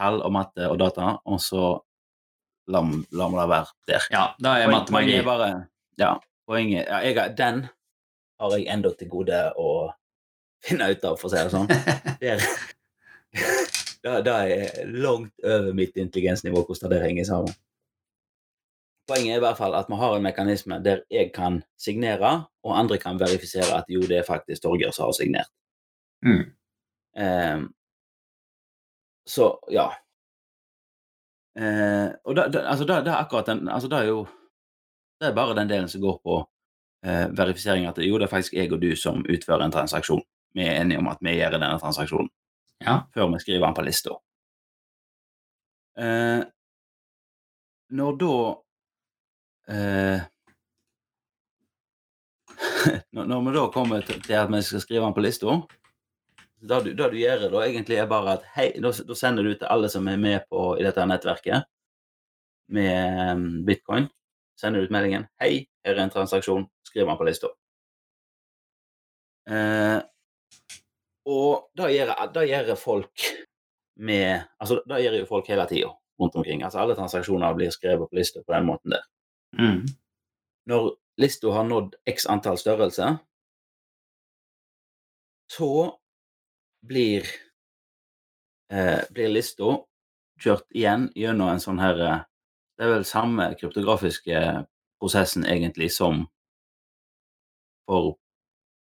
tall 0.00 0.18
og 0.26 0.32
matte 0.34 0.66
og 0.66 0.80
data, 0.82 1.12
og 1.24 1.38
så 1.40 1.76
la 2.66 2.82
meg 2.82 3.04
det 3.12 3.48
være 3.52 3.70
der. 3.86 4.08
Ja, 4.10 4.24
da 4.42 4.56
er 4.58 4.66
Poeng- 4.66 4.74
matte 4.74 4.96
magi. 4.96 5.12
Poenget 5.12 5.20
er 5.20 5.28
bare 5.30 5.50
Ja, 6.02 6.10
poenget 6.46 6.86
ja, 6.86 7.02
jeg, 7.04 7.36
Den 7.36 7.66
har 8.40 8.56
jeg 8.56 8.68
enda 8.72 8.92
til 8.94 9.10
gode 9.10 9.42
å 9.56 9.68
finne 10.64 10.90
ut 10.92 11.04
av, 11.04 11.18
for 11.20 11.28
å 11.28 11.32
si 11.32 11.40
det 11.40 11.52
sånn. 11.52 11.70
Det 12.20 12.32
er, 12.32 12.44
det 14.24 14.32
er 14.32 14.92
langt 14.96 15.34
over 15.44 15.74
mitt 15.76 15.96
intelligensnivå 16.00 16.62
hvordan 16.64 16.92
det 16.92 17.02
henger 17.02 17.26
sammen. 17.28 17.56
Poenget 19.06 19.36
er 19.36 19.40
i 19.40 19.44
hvert 19.44 19.58
fall 19.58 19.76
at 19.78 19.90
vi 19.90 19.98
har 20.00 20.16
en 20.16 20.24
mekanisme 20.24 20.78
der 20.82 21.02
jeg 21.12 21.30
kan 21.34 21.60
signere, 21.78 22.30
og 22.64 22.78
andre 22.78 22.98
kan 22.98 23.20
verifisere 23.20 23.76
at 23.76 23.90
jo, 23.92 24.00
det 24.08 24.22
er 24.22 24.26
faktisk 24.26 24.64
Torgeir 24.64 24.94
som 24.94 25.10
har 25.10 25.18
signert. 25.18 25.50
Mm. 26.26 26.56
Ehm, 27.22 27.68
så 29.28 29.52
ja. 29.70 29.90
Eh, 31.58 32.08
og 32.24 32.36
da, 32.36 32.48
da, 32.48 32.64
altså 32.72 32.84
da, 32.88 32.98
er 33.00 33.20
akkurat 33.20 33.46
den 33.46 33.68
altså 33.68 33.88
det 33.88 33.98
er 33.98 34.10
jo 34.10 34.26
Det 35.20 35.30
er 35.30 35.36
bare 35.36 35.56
den 35.56 35.68
delen 35.70 35.88
som 35.88 36.00
går 36.00 36.18
på 36.24 36.38
eh, 37.06 37.26
verifisering 37.36 37.86
at 37.88 37.98
jo, 38.04 38.18
det 38.18 38.26
er 38.26 38.32
faktisk 38.32 38.56
jeg 38.56 38.72
og 38.72 38.82
du 38.82 38.90
som 38.96 39.24
utfører 39.24 39.64
en 39.64 39.74
transaksjon. 39.74 40.22
Vi 40.56 40.64
er 40.64 40.80
enige 40.80 41.00
om 41.00 41.08
at 41.12 41.22
vi 41.24 41.36
gjør 41.38 41.56
denne 41.56 41.78
transaksjonen 41.80 42.30
Ja. 42.84 43.06
før 43.14 43.32
vi 43.32 43.40
skriver 43.40 43.66
den 43.66 43.74
på 43.74 43.84
lista. 43.86 44.16
Eh, 45.96 46.44
når 47.96 48.16
da 48.20 48.32
eh, 49.72 50.26
når, 53.16 53.40
vi 53.48 53.56
da 53.56 53.66
kommer 53.72 54.00
til, 54.04 54.20
at 54.34 54.52
vi 54.52 54.62
skal 54.62 54.80
skrive 54.84 55.04
den 55.04 55.16
på 55.16 55.24
lista 55.24 55.60
det 56.66 56.80
du, 56.84 56.92
det 56.94 57.08
du 57.12 57.16
gjør 57.20 57.48
da 57.52 57.62
egentlig 57.66 57.98
er 58.00 58.08
bare 58.10 58.36
at 58.38 58.46
hei, 58.56 58.68
da, 58.82 58.90
da 58.90 59.16
sender 59.16 59.44
du 59.46 59.54
til 59.54 59.68
alle 59.70 59.90
som 59.92 60.08
er 60.08 60.20
med 60.20 60.46
på 60.50 60.72
i 60.80 60.84
dette 60.86 61.04
nettverket 61.06 61.66
med 62.72 63.36
um, 63.36 63.44
bitcoin, 63.66 64.08
sender 64.60 64.84
ut 64.84 64.92
meldingen 64.94 65.26
hei, 65.42 65.66
her 65.84 65.96
er 65.96 66.04
en 66.06 66.12
transaksjon, 66.12 66.66
skriver 66.88 67.12
han 67.12 67.20
på 67.20 67.28
lista. 67.28 67.52
Eh, 69.50 70.00
og 71.26 71.68
det 71.78 71.90
gjør, 71.94 72.14
det 72.34 72.48
gjør 72.50 72.74
folk 72.78 73.26
med 73.96 74.42
Altså, 74.60 74.80
det 74.88 75.02
gjør 75.04 75.20
jo 75.20 75.28
folk 75.28 75.48
hele 75.48 75.66
tida 75.70 75.92
rundt 76.20 76.36
omkring. 76.36 76.62
Altså, 76.62 76.78
alle 76.78 76.96
transaksjoner 76.96 77.54
blir 77.54 77.70
skrevet 77.70 78.08
på 78.10 78.18
lista 78.18 78.42
på 78.42 78.52
den 78.52 78.66
måten 78.66 78.96
der. 78.96 79.04
Mm. 79.58 79.86
Når 80.66 80.90
lista 81.20 81.52
har 81.52 81.64
nådd 81.64 81.96
x 82.08 82.26
antall 82.26 82.58
størrelse, 82.58 83.16
så 85.52 85.70
blir, 86.86 87.26
eh, 88.72 89.02
blir 89.10 89.28
lista 89.28 89.76
kjørt 90.42 90.66
igjen 90.74 91.10
gjennom 91.14 91.52
en 91.52 91.62
sånn 91.62 91.80
her 91.80 92.00
eh, 92.04 92.24
Det 92.76 92.84
er 92.84 92.92
vel 92.92 93.04
samme 93.08 93.54
kryptografiske 93.60 94.40
prosessen 95.00 95.44
egentlig 95.48 95.90
som 95.92 96.26
for 97.88 98.18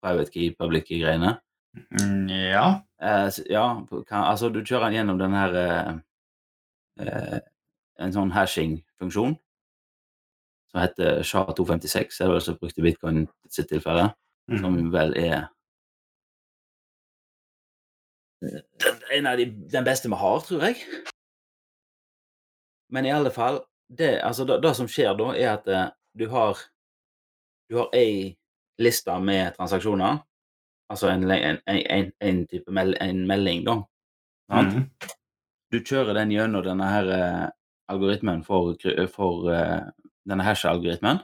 private 0.02 0.30
key, 0.34 0.54
public 0.58 0.86
key-greiene. 0.88 1.36
Mm, 1.74 2.28
ja. 2.30 2.66
Eh, 3.02 3.30
ja, 3.50 3.64
kan, 4.08 4.24
altså 4.24 4.48
du 4.48 4.60
kjører 4.64 4.88
den 4.88 4.98
gjennom 4.98 5.18
den 5.18 5.34
her 5.34 5.56
eh, 5.60 5.94
eh, 7.02 7.40
En 8.02 8.10
sånn 8.14 8.32
hashing-funksjon 8.34 9.36
som 10.72 10.80
heter 10.82 11.20
SHA-256, 11.22 12.16
er 12.18 12.26
det 12.26 12.32
vel 12.32 12.40
som 12.42 12.56
brukte 12.58 12.82
bitcoin 12.82 13.20
i 13.22 13.50
sitt 13.54 13.68
tilfelle, 13.70 14.10
Mm. 14.50 14.58
som 14.60 14.74
vel 14.92 15.14
er 15.16 15.46
den, 18.42 18.98
en 19.16 19.26
av 19.26 19.38
de, 19.40 19.46
den 19.72 19.84
beste 19.86 20.10
vi 20.12 20.18
har, 20.20 20.42
tror 20.44 20.66
jeg. 20.66 20.82
Men 22.92 23.06
i 23.08 23.12
alle 23.14 23.32
fall, 23.32 23.62
det, 23.98 24.20
altså, 24.22 24.44
det, 24.48 24.60
det 24.62 24.74
som 24.76 24.88
skjer 24.90 25.16
da, 25.18 25.32
er 25.36 25.50
at 25.56 25.68
eh, 25.68 25.88
du 26.14 26.28
har 26.32 26.60
du 27.68 27.78
har 27.80 27.96
ei 27.96 28.34
liste 28.78 29.14
med 29.22 29.54
transaksjoner, 29.56 30.18
altså 30.92 31.08
en, 31.08 31.24
en, 31.30 31.58
en, 31.66 32.10
en 32.20 32.40
type 32.50 32.72
mel, 32.74 32.94
en 33.00 33.24
melding, 33.26 33.64
da. 33.66 33.78
Mm. 34.52 34.88
Du 35.72 35.80
kjører 35.80 36.14
den 36.18 36.34
gjennom 36.34 36.64
denne 36.66 36.88
her 36.90 37.12
eh, 37.14 37.44
algoritmen 37.90 38.44
for, 38.46 38.76
for 39.10 39.48
eh, 39.52 39.86
denne 40.28 40.44
hash-algoritmen. 40.46 41.22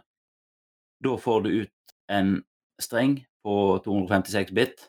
Da 1.05 1.17
får 1.21 1.45
du 1.45 1.51
ut 1.63 1.95
en 2.13 2.39
streng 2.81 3.21
på 3.45 3.55
256 3.85 4.55
bit 4.57 4.87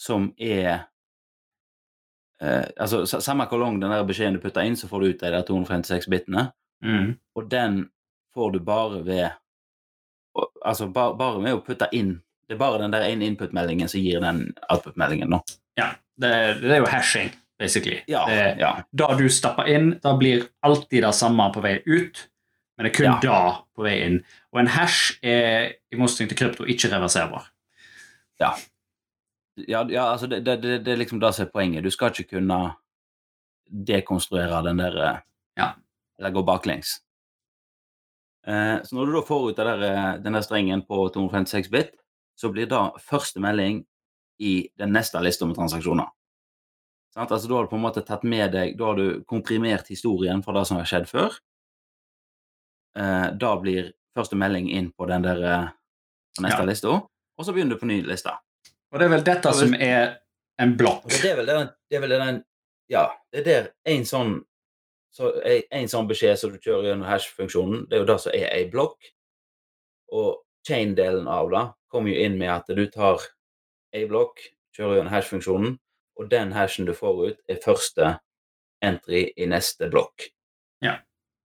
som 0.00 0.32
er 0.38 0.88
eh, 2.42 2.64
Altså 2.76 3.04
samme 3.20 3.46
hvor 3.50 3.58
lang 3.62 3.80
den 3.82 3.90
der 3.90 4.04
beskjeden 4.06 4.38
du 4.38 4.42
putter 4.42 4.64
inn, 4.66 4.76
så 4.76 4.88
får 4.90 5.00
du 5.00 5.06
ut 5.12 5.20
de 5.20 5.30
der 5.34 5.42
256 5.48 6.08
bitene. 6.10 6.50
Mm. 6.84 7.16
Og 7.34 7.50
den 7.50 7.88
får 8.34 8.52
du 8.54 8.58
bare 8.64 9.04
ved 9.06 9.28
Altså 10.64 10.86
ba, 10.94 11.08
bare 11.18 11.40
med 11.42 11.56
å 11.56 11.62
putte 11.66 11.88
inn 11.96 12.20
Det 12.46 12.54
er 12.54 12.60
bare 12.60 12.78
den 12.78 12.92
der 12.94 13.02
ene 13.08 13.26
input-meldingen 13.26 13.88
som 13.90 14.00
gir 14.00 14.20
den 14.22 14.44
output-meldingen, 14.70 15.30
da. 15.34 15.40
Ja, 15.76 15.88
det, 16.16 16.30
det 16.62 16.70
er 16.76 16.80
jo 16.80 16.86
hashing, 16.88 17.28
basically. 17.60 17.98
Ja, 18.08 18.22
det, 18.30 18.38
ja. 18.62 18.70
Da 18.96 19.08
du 19.18 19.26
stapper 19.28 19.68
inn, 19.68 19.90
da 20.02 20.14
blir 20.16 20.46
alltid 20.64 21.04
det 21.04 21.10
samme 21.18 21.50
på 21.52 21.60
vei 21.64 21.74
ut, 21.84 22.22
men 22.78 22.86
det 22.88 22.92
er 22.92 22.96
kun 22.96 23.08
Ja. 23.10 23.18
da 23.20 23.40
på 23.76 23.84
vei 23.84 23.98
inn. 24.06 24.16
Og 24.54 24.62
en 24.62 24.70
hash 24.78 25.18
er, 25.20 25.74
i 25.92 26.00
motsetning 26.00 26.30
til 26.32 26.38
krypto, 26.40 26.64
ikke 26.64 26.88
reverserbar. 26.94 27.50
Ja, 28.40 28.54
ja 29.68 30.04
altså 30.12 30.26
det, 30.26 30.40
det, 30.46 30.56
det, 30.62 30.78
det 30.84 30.92
er 30.92 30.96
liksom 31.00 31.20
det 31.20 31.32
som 31.34 31.46
er 31.46 31.50
poenget. 31.52 31.84
Du 31.84 31.90
skal 31.90 32.10
ikke 32.12 32.36
kunne 32.38 32.58
dekonstruere 33.68 34.62
den 34.68 34.78
der 34.78 34.96
eh, 35.04 35.18
Ja. 35.58 35.72
Eller 36.18 36.30
gå 36.30 36.42
baklengs. 36.42 36.96
Eh, 38.46 38.82
så 38.82 38.94
når 38.96 39.06
du 39.06 39.12
da 39.12 39.22
får 39.26 39.50
ut 39.50 39.56
der, 39.56 39.82
eh, 39.82 40.12
den 40.22 40.32
der 40.32 40.40
strengen 40.46 40.82
på 40.86 41.08
256 41.14 41.68
bit, 41.70 41.90
så 42.38 42.50
blir 42.52 42.66
det 42.70 43.00
første 43.02 43.40
melding 43.40 43.84
i 44.38 44.68
den 44.78 44.92
neste 44.94 45.20
lista 45.22 45.46
med 45.46 45.56
transaksjoner. 45.58 46.06
Sant? 47.14 47.30
Altså, 47.32 47.48
da 47.48 47.54
har 47.58 47.66
du 47.66 47.70
på 47.72 47.76
en 47.76 47.82
måte 47.82 48.04
tatt 48.06 48.22
med 48.22 48.52
deg 48.52 48.76
Da 48.78 48.84
har 48.92 48.94
du 48.96 49.24
komprimert 49.24 49.88
historien 49.88 50.42
fra 50.42 50.52
det 50.54 50.66
som 50.68 50.76
har 50.78 50.86
skjedd 50.86 51.08
før. 51.10 51.34
Eh, 52.98 53.30
da 53.38 53.54
blir 53.60 53.92
første 54.16 54.36
melding 54.38 54.70
inn 54.70 54.92
på 54.92 55.06
den 55.10 55.22
der 55.22 55.42
eh, 55.42 55.68
neste 56.40 56.62
Ja. 56.62 56.66
lista, 56.66 56.88
og 56.88 57.44
så 57.46 57.52
begynner 57.52 57.74
du 57.74 57.80
på 57.80 57.86
ny 57.90 58.02
liste. 58.06 58.30
Og 58.92 59.00
det 59.00 59.06
er 59.06 59.12
vel 59.12 59.24
dette 59.26 59.52
som 59.56 59.74
er 59.74 60.18
en 60.62 60.74
blokk. 60.78 61.08
Det 61.12 61.32
er 61.32 61.40
vel 61.40 61.50
den, 61.50 61.72
det 61.88 61.98
er 61.98 62.04
vel 62.04 62.14
den 62.16 62.44
Ja, 62.88 63.08
det 63.32 63.42
er 63.42 63.48
der 63.48 63.66
en 63.92 64.06
sånn 64.08 64.38
så 65.12 65.32
en, 65.42 65.88
sånn 65.90 66.08
beskjed 66.08 66.38
som 66.38 66.52
du 66.52 66.60
kjører 66.62 66.90
gjennom 66.90 67.08
hash-funksjonen, 67.08 67.86
det 67.88 67.96
er 67.96 68.02
jo 68.02 68.08
det 68.10 68.18
som 68.22 68.34
er 68.36 68.52
ei 68.52 68.68
blokk. 68.70 69.08
Og 70.14 70.44
chain-delen 70.68 71.26
av 71.32 71.50
det 71.52 71.64
kommer 71.90 72.12
jo 72.12 72.26
inn 72.26 72.36
med 72.38 72.52
at 72.52 72.68
du 72.76 72.84
tar 72.92 73.24
ei 73.96 74.04
blokk, 74.08 74.40
kjører 74.76 75.00
gjennom 75.00 75.12
hash-funksjonen, 75.12 75.76
og 76.18 76.30
den 76.30 76.52
hashen 76.52 76.86
du 76.86 76.94
får 76.94 77.20
ut, 77.24 77.42
er 77.48 77.60
første 77.64 78.14
entry 78.84 79.28
i 79.36 79.48
neste 79.50 79.88
blokk. 79.90 80.28
Ja. 80.84 80.98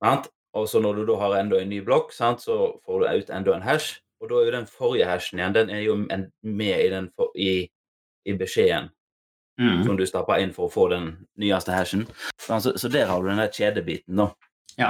Sant? 0.03 0.29
Og 0.53 0.67
så 0.69 0.81
når 0.83 0.99
du 0.99 1.05
da 1.09 1.17
har 1.21 1.39
enda 1.39 1.61
en 1.61 1.71
ny 1.71 1.79
blokk, 1.85 2.11
sant, 2.13 2.43
så 2.45 2.75
får 2.85 3.01
du 3.01 3.07
ut 3.09 3.31
enda 3.33 3.55
en 3.55 3.65
hash, 3.65 4.01
og 4.23 4.29
da 4.31 4.39
er 4.39 4.45
jo 4.47 4.51
den 4.55 4.67
forrige 4.71 5.05
hashen 5.09 5.39
igjen, 5.41 5.53
den 5.57 5.69
er 5.75 5.81
jo 5.83 5.95
med 5.99 6.77
i, 6.79 6.89
den 6.93 7.09
for, 7.15 7.31
i, 7.35 7.67
i 8.25 8.35
beskjeden 8.39 8.89
Mm. 9.59 9.83
som 9.85 9.97
du 9.99 10.01
stapper 10.09 10.39
inn 10.41 10.49
for 10.49 10.65
å 10.65 10.71
få 10.73 10.87
den 10.89 11.27
nyeste 11.37 11.69
hashen. 11.75 12.07
Så, 12.41 12.55
altså, 12.55 12.71
så 12.73 12.89
der 12.89 13.05
har 13.05 13.21
du 13.21 13.27
den 13.29 13.37
der 13.37 13.51
kjedebiten, 13.53 14.15
da. 14.17 14.25
Ja. 14.79 14.87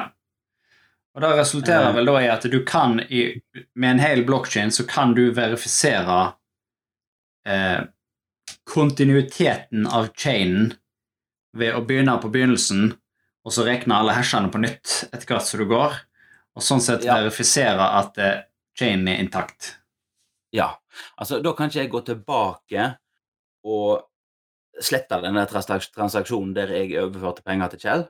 Og 1.13 1.19
det 1.26 1.32
resulterer 1.36 1.89
Eh. 1.89 1.96
vel 1.98 2.06
da 2.08 2.13
i 2.22 2.30
at 2.32 2.48
du 2.48 2.63
kan 2.63 2.96
i, 3.10 3.41
Med 3.76 3.91
en 3.91 4.00
hel 4.00 4.24
blokkjede 4.24 4.72
så 4.72 4.86
kan 4.88 5.12
du 5.17 5.34
verifisere 5.36 6.36
eh, 7.46 7.82
kontinuiteten 8.63 9.88
av 9.88 10.08
chainen 10.15 10.74
ved 11.58 11.76
å 11.76 11.84
begynne 11.86 12.15
på 12.24 12.32
begynnelsen, 12.32 12.93
og 13.43 13.52
så 13.54 13.65
regne 13.67 13.96
alle 14.00 14.15
hashene 14.15 14.50
på 14.54 14.62
nytt 14.63 15.10
etter 15.12 15.28
hvert 15.28 15.46
som 15.46 15.60
du 15.60 15.67
går, 15.69 16.00
og 16.56 16.63
sånn 16.63 16.82
sett 16.82 17.04
Ja. 17.04 17.19
verifisere 17.19 17.89
at 18.00 18.17
eh, 18.17 18.41
chainen 18.78 19.08
er 19.12 19.22
intakt. 19.22 19.76
Ja. 20.54 20.70
Altså, 21.18 21.40
da 21.42 21.54
kan 21.58 21.70
ikke 21.70 21.80
jeg 21.80 21.92
gå 21.94 22.02
tilbake 22.08 22.90
og 23.64 24.04
slette 24.82 25.20
denne 25.22 25.46
der 25.46 25.80
transaksjonen 25.94 26.54
der 26.56 26.74
jeg 26.74 26.98
overførte 27.02 27.46
penger 27.46 27.74
til 27.74 27.84
Kjell. 27.86 28.06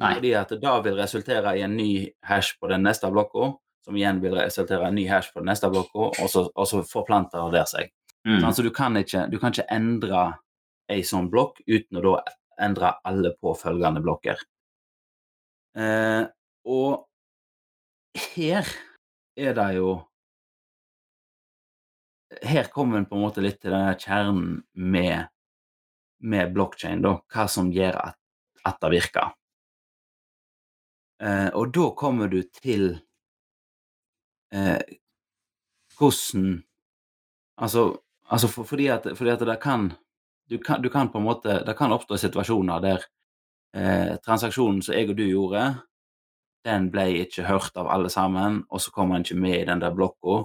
Nei. 0.00 0.14
Fordi 0.16 0.30
at 0.38 0.52
det 0.54 0.60
da 0.62 0.78
vil 0.84 0.96
resultere 0.96 1.56
i 1.58 1.64
en 1.64 1.76
ny 1.76 1.90
hash 2.24 2.56
på 2.60 2.70
den 2.70 2.86
neste 2.86 3.10
blokka, 3.12 3.50
som 3.84 3.96
igjen 3.96 4.20
vil 4.22 4.36
resultere 4.38 4.86
i 4.86 4.88
en 4.88 4.96
ny 4.96 5.06
hash 5.10 5.32
på 5.32 5.42
den 5.42 5.50
neste 5.52 5.68
blokka, 5.72 6.10
og 6.10 6.30
så, 6.32 6.46
og 6.54 6.68
så 6.68 6.80
forplanter 6.88 7.52
det 7.52 7.66
seg. 7.68 7.90
Mm. 8.24 8.44
Altså, 8.44 8.64
du, 8.64 8.70
kan 8.74 8.96
ikke, 8.96 9.26
du 9.32 9.38
kan 9.40 9.52
ikke 9.52 9.68
endre 9.72 10.24
ei 10.90 11.02
sånn 11.06 11.30
blokk 11.32 11.60
uten 11.68 12.00
å 12.00 12.04
da 12.04 12.14
endre 12.60 12.94
alle 13.08 13.32
påfølgende 13.40 14.02
blokker. 14.04 14.40
Eh, 15.78 16.24
og 16.68 17.06
her 18.34 18.68
er 19.36 19.54
det 19.54 19.68
jo 19.78 19.90
Her 22.46 22.68
kommer 22.70 22.98
en 22.98 23.06
på 23.10 23.16
en 23.18 23.24
måte 23.24 23.42
litt 23.42 23.58
til 23.58 23.72
denne 23.74 23.96
kjernen 23.98 24.60
med, 24.78 25.26
med 26.22 26.52
blokkjede, 26.54 27.02
da. 27.02 27.16
Hva 27.26 27.46
som 27.50 27.72
gjør 27.74 27.96
at, 27.98 28.16
at 28.70 28.78
det 28.84 28.90
virker. 28.92 29.32
Eh, 31.20 31.48
og 31.58 31.72
da 31.74 31.88
kommer 31.98 32.30
du 32.30 32.38
til 32.62 32.92
eh, 34.54 34.78
hvordan 35.98 36.60
Altså, 37.60 37.98
altså 38.30 38.48
for, 38.48 38.64
fordi, 38.64 38.86
at, 38.86 39.04
fordi 39.16 39.30
at 39.30 39.40
det 39.44 39.58
kan 39.60 39.90
du, 40.48 40.58
kan 40.58 40.82
du 40.82 40.88
kan 40.88 41.10
på 41.12 41.18
en 41.18 41.24
måte 41.24 41.58
Det 41.66 41.76
kan 41.76 41.92
oppstå 41.92 42.16
situasjoner 42.16 42.80
der 42.80 43.04
eh, 43.76 44.16
transaksjonen 44.24 44.80
som 44.82 44.94
jeg 44.94 45.10
og 45.10 45.18
du 45.18 45.26
gjorde, 45.28 45.64
den 46.64 46.90
ble 46.92 47.06
ikke 47.22 47.46
hørt 47.48 47.76
av 47.80 47.88
alle 47.88 48.10
sammen, 48.12 48.64
og 48.70 48.80
så 48.80 48.92
kom 48.92 49.10
han 49.14 49.24
ikke 49.24 49.38
med 49.40 49.56
i 49.62 49.66
den 49.68 49.80
der 49.80 49.94
blokka. 49.96 50.44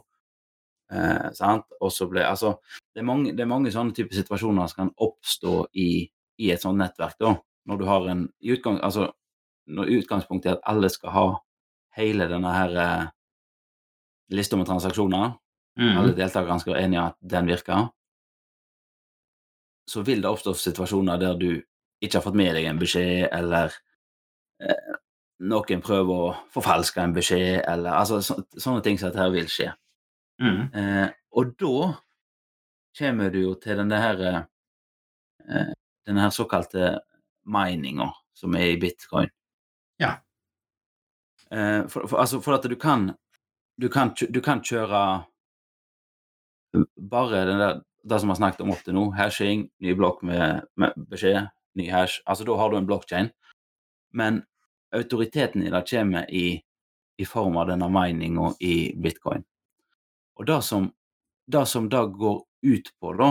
Eh, 0.92 1.32
sant? 1.34 1.66
Og 1.82 1.92
så 1.92 2.08
ble 2.08 2.24
Altså, 2.24 2.56
det 2.94 3.02
er, 3.02 3.08
mange, 3.10 3.34
det 3.36 3.42
er 3.44 3.50
mange 3.52 3.72
sånne 3.74 3.94
typer 3.98 4.16
situasjoner 4.16 4.68
som 4.70 4.84
kan 4.84 4.94
oppstå 5.02 5.66
i, 5.74 6.06
i 6.40 6.52
et 6.54 6.62
sånt 6.62 6.78
nettverk, 6.80 7.18
da. 7.20 7.36
Når 7.66 7.78
du 7.82 7.86
har 7.90 8.08
en 8.12 8.28
i 8.40 8.54
utgang, 8.54 8.80
Altså, 8.84 9.10
når 9.68 9.90
utgangspunktet 9.98 10.52
er 10.52 10.56
at 10.60 10.68
alle 10.70 10.90
skal 10.94 11.10
ha 11.16 11.26
hele 11.98 12.28
denne 12.30 12.52
her 12.54 12.76
eh, 12.84 13.08
lista 14.32 14.58
med 14.58 14.68
transaksjoner, 14.70 15.36
Mm. 15.76 15.98
alle 16.00 16.14
deltakerne 16.16 16.60
skal 16.62 16.72
være 16.72 16.84
enige 16.88 17.02
at 17.04 17.16
den 17.20 17.48
virker, 17.52 17.90
så 19.92 20.04
vil 20.08 20.22
det 20.24 20.30
oppstå 20.30 20.54
situasjoner 20.56 21.20
der 21.20 21.34
du 21.36 21.50
ikke 22.00 22.16
har 22.16 22.24
fått 22.24 22.38
med 22.40 22.56
deg 22.56 22.70
en 22.70 22.80
beskjed, 22.80 23.26
eller 23.36 23.76
eh, 24.64 24.96
noen 25.44 25.82
prøver 25.84 26.22
å 26.28 26.34
forfalske 26.54 27.02
en 27.04 27.16
beskjed, 27.16 27.62
eller 27.68 27.98
altså 28.00 28.22
så, 28.24 28.38
sånne 28.56 28.84
ting 28.86 29.00
som 29.00 29.12
dette 29.12 29.28
vil 29.34 29.50
skje. 29.52 29.72
Mm. 30.42 30.62
Eh, 30.76 31.08
og 31.36 31.56
da 31.60 31.90
kommer 32.96 33.32
du 33.32 33.42
jo 33.42 33.56
til 33.60 33.80
denne 33.80 34.00
her 34.00 34.24
eh, 34.30 35.74
denne 36.06 36.24
her 36.24 36.32
såkalte 36.34 37.00
mininga 37.46 38.10
som 38.36 38.56
er 38.56 38.74
i 38.74 38.80
bitcoin. 38.80 39.30
Ja. 40.02 40.16
Eh, 41.52 41.84
for, 41.92 42.08
for, 42.08 42.20
altså 42.24 42.42
for 42.44 42.58
at 42.58 42.68
du 42.70 42.76
kan 42.80 43.12
du 43.76 43.90
kan, 43.90 44.14
du 44.30 44.40
kan 44.42 44.62
kjøre 44.64 45.26
bare 47.12 47.46
den 47.48 47.60
der, 47.60 47.82
det 48.04 48.20
som 48.20 48.30
vi 48.30 48.32
har 48.36 48.40
snakket 48.40 48.64
om 48.64 48.72
opp 48.72 48.84
til 48.86 48.96
nå, 48.96 49.10
hashing, 49.18 49.66
ny 49.84 49.96
blokk 49.98 50.22
med, 50.24 50.68
med 50.80 50.96
beskjed, 51.12 51.50
ny 51.76 51.90
hash, 51.92 52.22
altså 52.26 52.48
da 52.48 52.56
har 52.60 52.72
du 52.72 52.78
en 52.78 52.88
blockchain. 52.88 53.32
Men 54.16 54.44
autoriteten 54.96 55.64
i 55.64 55.72
det 55.72 55.84
kommer 55.90 56.30
i, 56.32 56.46
i 57.18 57.26
form 57.26 57.58
av 57.58 57.70
denne 57.72 57.90
mininga 57.92 58.54
i 58.60 58.76
bitcoin. 58.98 59.44
Og 60.36 60.48
det 60.48 60.62
som 60.68 60.92
det 61.46 61.66
som 61.66 61.90
det 61.90 62.06
går 62.06 62.44
ut 62.62 62.92
på, 63.00 63.14
da, 63.14 63.30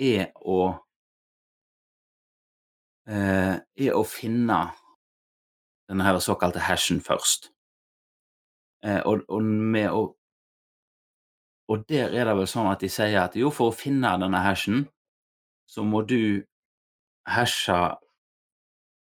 er 0.00 0.30
å 0.40 0.60
eh, 3.08 3.56
er 3.60 3.96
å 3.96 4.04
finne 4.08 4.60
denne 5.86 6.06
her 6.06 6.18
såkalte 6.22 6.64
hashen 6.64 7.02
først. 7.04 7.50
Eh, 8.84 9.02
og, 9.04 9.26
og, 9.28 9.44
med 9.44 9.92
å, 9.92 10.08
og 11.68 11.84
der 11.90 12.14
er 12.14 12.28
det 12.28 12.36
vel 12.40 12.48
sånn 12.50 12.70
at 12.70 12.82
de 12.82 12.90
sier 12.92 13.20
at 13.20 13.36
jo, 13.38 13.52
for 13.52 13.70
å 13.70 13.76
finne 13.76 14.16
denne 14.22 14.42
hashen, 14.42 14.86
så 15.68 15.84
må 15.84 16.02
du 16.06 16.46
hashe 17.28 17.78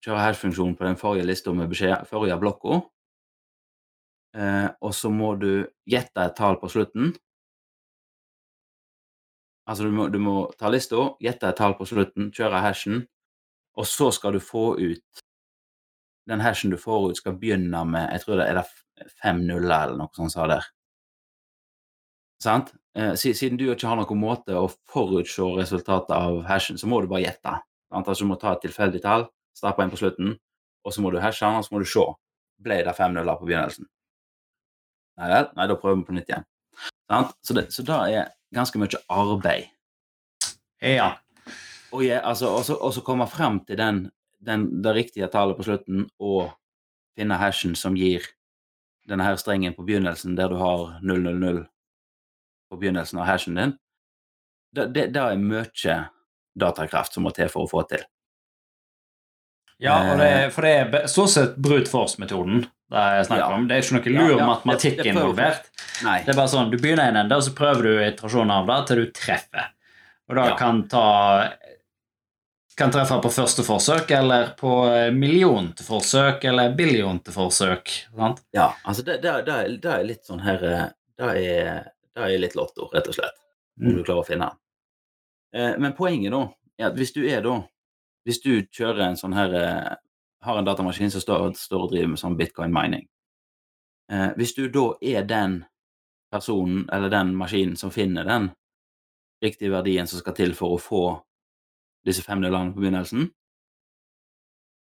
Kjøre 0.01 0.23
hash-funksjonen 0.25 0.77
på 0.77 0.87
den 0.87 0.97
forrige 0.97 1.27
lista 1.29 1.53
med 1.53 1.69
beskjed, 1.69 2.07
forrige 2.09 2.39
blokka. 2.41 2.81
Eh, 4.33 4.69
og 4.81 4.95
så 4.95 5.11
må 5.13 5.35
du 5.37 5.67
gjette 5.89 6.23
et 6.23 6.37
tall 6.37 6.57
på 6.61 6.69
slutten. 6.71 7.11
Altså 9.69 9.85
du 9.85 9.93
må, 9.93 10.07
du 10.09 10.17
må 10.19 10.35
ta 10.59 10.71
lista, 10.71 11.11
gjette 11.21 11.51
et 11.51 11.59
tall 11.59 11.75
på 11.77 11.85
slutten, 11.87 12.31
kjøre 12.33 12.63
hashen, 12.63 13.03
og 13.77 13.87
så 13.87 14.09
skal 14.11 14.35
du 14.35 14.41
få 14.43 14.73
ut 14.79 15.21
Den 16.29 16.41
hashen 16.43 16.71
du 16.71 16.77
får 16.77 17.09
ut, 17.09 17.17
skal 17.17 17.33
begynne 17.39 17.79
med 17.89 18.11
Jeg 18.13 18.21
tror 18.21 18.37
det 18.37 18.45
er 18.47 18.59
det 18.59 19.09
fem 19.21 19.39
nuller 19.47 19.87
eller 19.87 19.97
noe 19.97 20.13
sånt 20.15 20.33
sa 20.33 20.45
der. 20.47 20.67
Sant? 22.41 22.73
Eh, 22.97 23.13
siden 23.15 23.57
du 23.57 23.65
ikke 23.71 23.89
har 23.89 23.97
noen 23.97 24.19
måte 24.21 24.55
å 24.57 24.67
forutse 24.91 25.47
resultatet 25.57 26.13
av 26.15 26.43
hashen, 26.49 26.77
så 26.77 26.89
må 26.89 27.01
du 27.01 27.09
bare 27.09 27.25
gjette. 27.25 27.55
Altså 27.91 28.23
du 28.23 28.29
må 28.29 28.37
ta 28.39 28.53
et 28.53 28.63
tilfeldig 28.65 29.01
tall, 29.03 29.25
stappe 29.57 29.83
inn 29.83 29.91
på 29.93 29.99
slutten, 29.99 30.35
og 30.85 30.93
så 30.93 31.03
må 31.03 31.11
du 31.11 31.19
hashe 31.21 31.45
den, 31.45 31.59
og 31.59 31.65
så 31.65 31.75
må 31.75 31.81
du 31.81 31.89
se. 31.89 32.05
Ble 32.61 32.81
det 32.85 32.95
fem 32.97 33.13
nuller 33.15 33.39
på 33.39 33.47
begynnelsen? 33.49 33.87
Nei 35.21 35.29
vel? 35.31 35.49
Nei, 35.57 35.67
da 35.69 35.77
prøver 35.77 35.99
vi 35.99 36.07
på 36.07 36.15
nytt 36.17 36.31
igjen. 36.31 36.47
Så 37.43 37.55
det, 37.57 37.67
så 37.75 37.83
det 37.85 37.97
er 38.15 38.31
ganske 38.55 38.79
mye 38.79 39.01
arbeid. 39.11 39.69
Ja. 40.81 41.11
Og 41.91 42.05
ja, 42.05 42.21
altså, 42.23 42.55
så 42.63 43.03
komme 43.05 43.27
frem 43.27 43.59
til 43.67 43.77
den, 43.77 44.05
den, 44.39 44.69
det 44.83 44.95
riktige 44.95 45.27
tallet 45.27 45.57
på 45.59 45.67
slutten 45.67 46.07
og 46.19 46.53
finne 47.17 47.37
hashen 47.41 47.75
som 47.75 47.97
gir 47.99 48.23
denne 49.09 49.25
her 49.25 49.35
strengen 49.35 49.75
på 49.75 49.83
begynnelsen, 49.83 50.37
der 50.37 50.49
du 50.49 50.55
har 50.55 50.99
000 51.03 51.65
på 52.71 52.79
begynnelsen 52.79 53.19
av 53.19 53.27
hashen 53.27 53.59
din, 53.59 53.75
det, 54.71 54.87
det, 54.95 55.07
det 55.11 55.21
er 55.21 55.41
mye 55.41 55.97
datakraft 56.55 57.13
som 57.13 57.27
må 57.27 57.33
til 57.35 57.49
for 57.51 57.67
å 57.67 57.71
få 57.71 57.83
til. 57.89 58.05
Ja, 59.81 59.97
det, 60.13 60.27
er, 60.29 60.51
for 60.53 60.67
det 60.67 60.71
er 60.77 61.09
stort 61.09 61.33
sett 61.33 61.57
brute 61.57 61.89
force-metoden 61.89 62.67
det 62.91 63.01
er 63.01 63.23
snakk 63.23 63.45
om. 63.55 63.67
Det 63.69 63.77
er 63.77 63.85
ikke 63.85 63.95
noe 63.95 64.11
lur 64.11 64.33
ja, 64.33 64.37
ja, 64.41 64.47
matematikk 64.49 64.97
det, 64.97 65.03
det 65.05 65.11
involvert. 65.13 65.67
Nei. 66.03 66.17
Det 66.25 66.33
er 66.33 66.37
bare 66.41 66.51
sånn, 66.51 66.71
Du 66.73 66.75
begynner 66.75 67.07
i 67.07 67.13
en 67.13 67.19
ende, 67.21 67.37
og 67.39 67.45
så 67.45 67.53
prøver 67.55 67.87
du 67.87 67.91
iterasjoner 68.03 68.57
av 68.57 68.67
det 68.67 68.79
til 68.89 68.99
du 68.99 69.11
treffer. 69.15 69.69
Og 70.27 70.35
da 70.35 70.47
ja. 70.49 70.57
kan 70.59 70.81
ta 70.91 71.05
kan 72.81 72.91
treffe 72.91 73.17
på 73.21 73.29
første 73.29 73.63
forsøk, 73.63 74.11
eller 74.15 74.53
på 74.57 74.73
millionte 75.13 75.85
forsøk, 75.85 76.43
eller 76.49 76.73
billionte 76.75 77.33
forsøk. 77.35 77.91
Sant? 78.15 78.41
Ja, 78.55 78.71
altså 78.83 79.05
det, 79.05 79.19
det, 79.23 79.35
det, 79.47 79.57
det, 79.83 79.91
er 79.91 80.07
litt 80.07 80.25
sånn 80.25 80.41
her 80.41 80.63
eh, 80.65 80.85
Det 81.19 81.27
er, 81.37 81.91
det 82.15 82.25
er 82.25 82.41
litt 82.41 82.55
lotto, 82.57 82.87
rett 82.95 83.07
og 83.11 83.15
slett, 83.19 83.37
om 83.79 83.91
mm. 83.91 83.99
du 83.99 84.01
klarer 84.01 84.23
å 84.23 84.27
finne 84.27 84.47
den. 84.49 84.61
Eh, 85.59 85.75
men 85.83 85.93
poenget 85.95 86.33
da 86.33 86.41
er 86.79 86.89
at 86.89 86.97
hvis 86.97 87.13
du 87.13 87.21
er 87.27 87.43
da 87.45 87.59
Hvis 88.27 88.41
du 88.43 88.51
kjører 88.69 89.07
en 89.07 89.19
sånn 89.19 89.35
her 89.37 89.53
eh, 89.57 89.91
Har 90.41 90.57
en 90.57 90.65
datamaskin 90.65 91.11
som 91.13 91.21
står, 91.21 91.51
står 91.57 91.83
og 91.85 91.91
driver 91.91 92.13
med 92.13 92.21
sånn 92.21 92.37
bitcoin 92.37 92.73
mining 92.73 93.07
eh, 94.11 94.31
Hvis 94.37 94.55
du 94.57 94.67
da 94.73 94.91
er 95.01 95.25
den 95.29 95.61
personen 96.31 96.87
eller 96.93 97.11
den 97.11 97.35
maskinen 97.35 97.75
som 97.77 97.91
finner 97.91 98.27
den 98.27 98.51
riktige 99.43 99.73
verdien 99.73 100.07
som 100.07 100.21
skal 100.21 100.37
til 100.37 100.53
for 100.55 100.75
å 100.75 100.81
få 100.81 101.03
disse 102.05 102.23
fem 102.23 102.39
nullene 102.41 102.71
på 102.73 102.81
begynnelsen, 102.81 103.25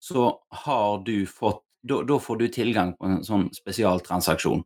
så 0.01 0.27
har 0.65 1.01
du 1.05 1.25
fått 1.27 1.65
da, 1.83 2.19
får 2.21 2.39
du 2.39 2.47
tilgang 2.53 2.93
på 2.95 3.09
en 3.09 3.25
sånn 3.27 3.49
spesialtransaksjon 3.57 4.63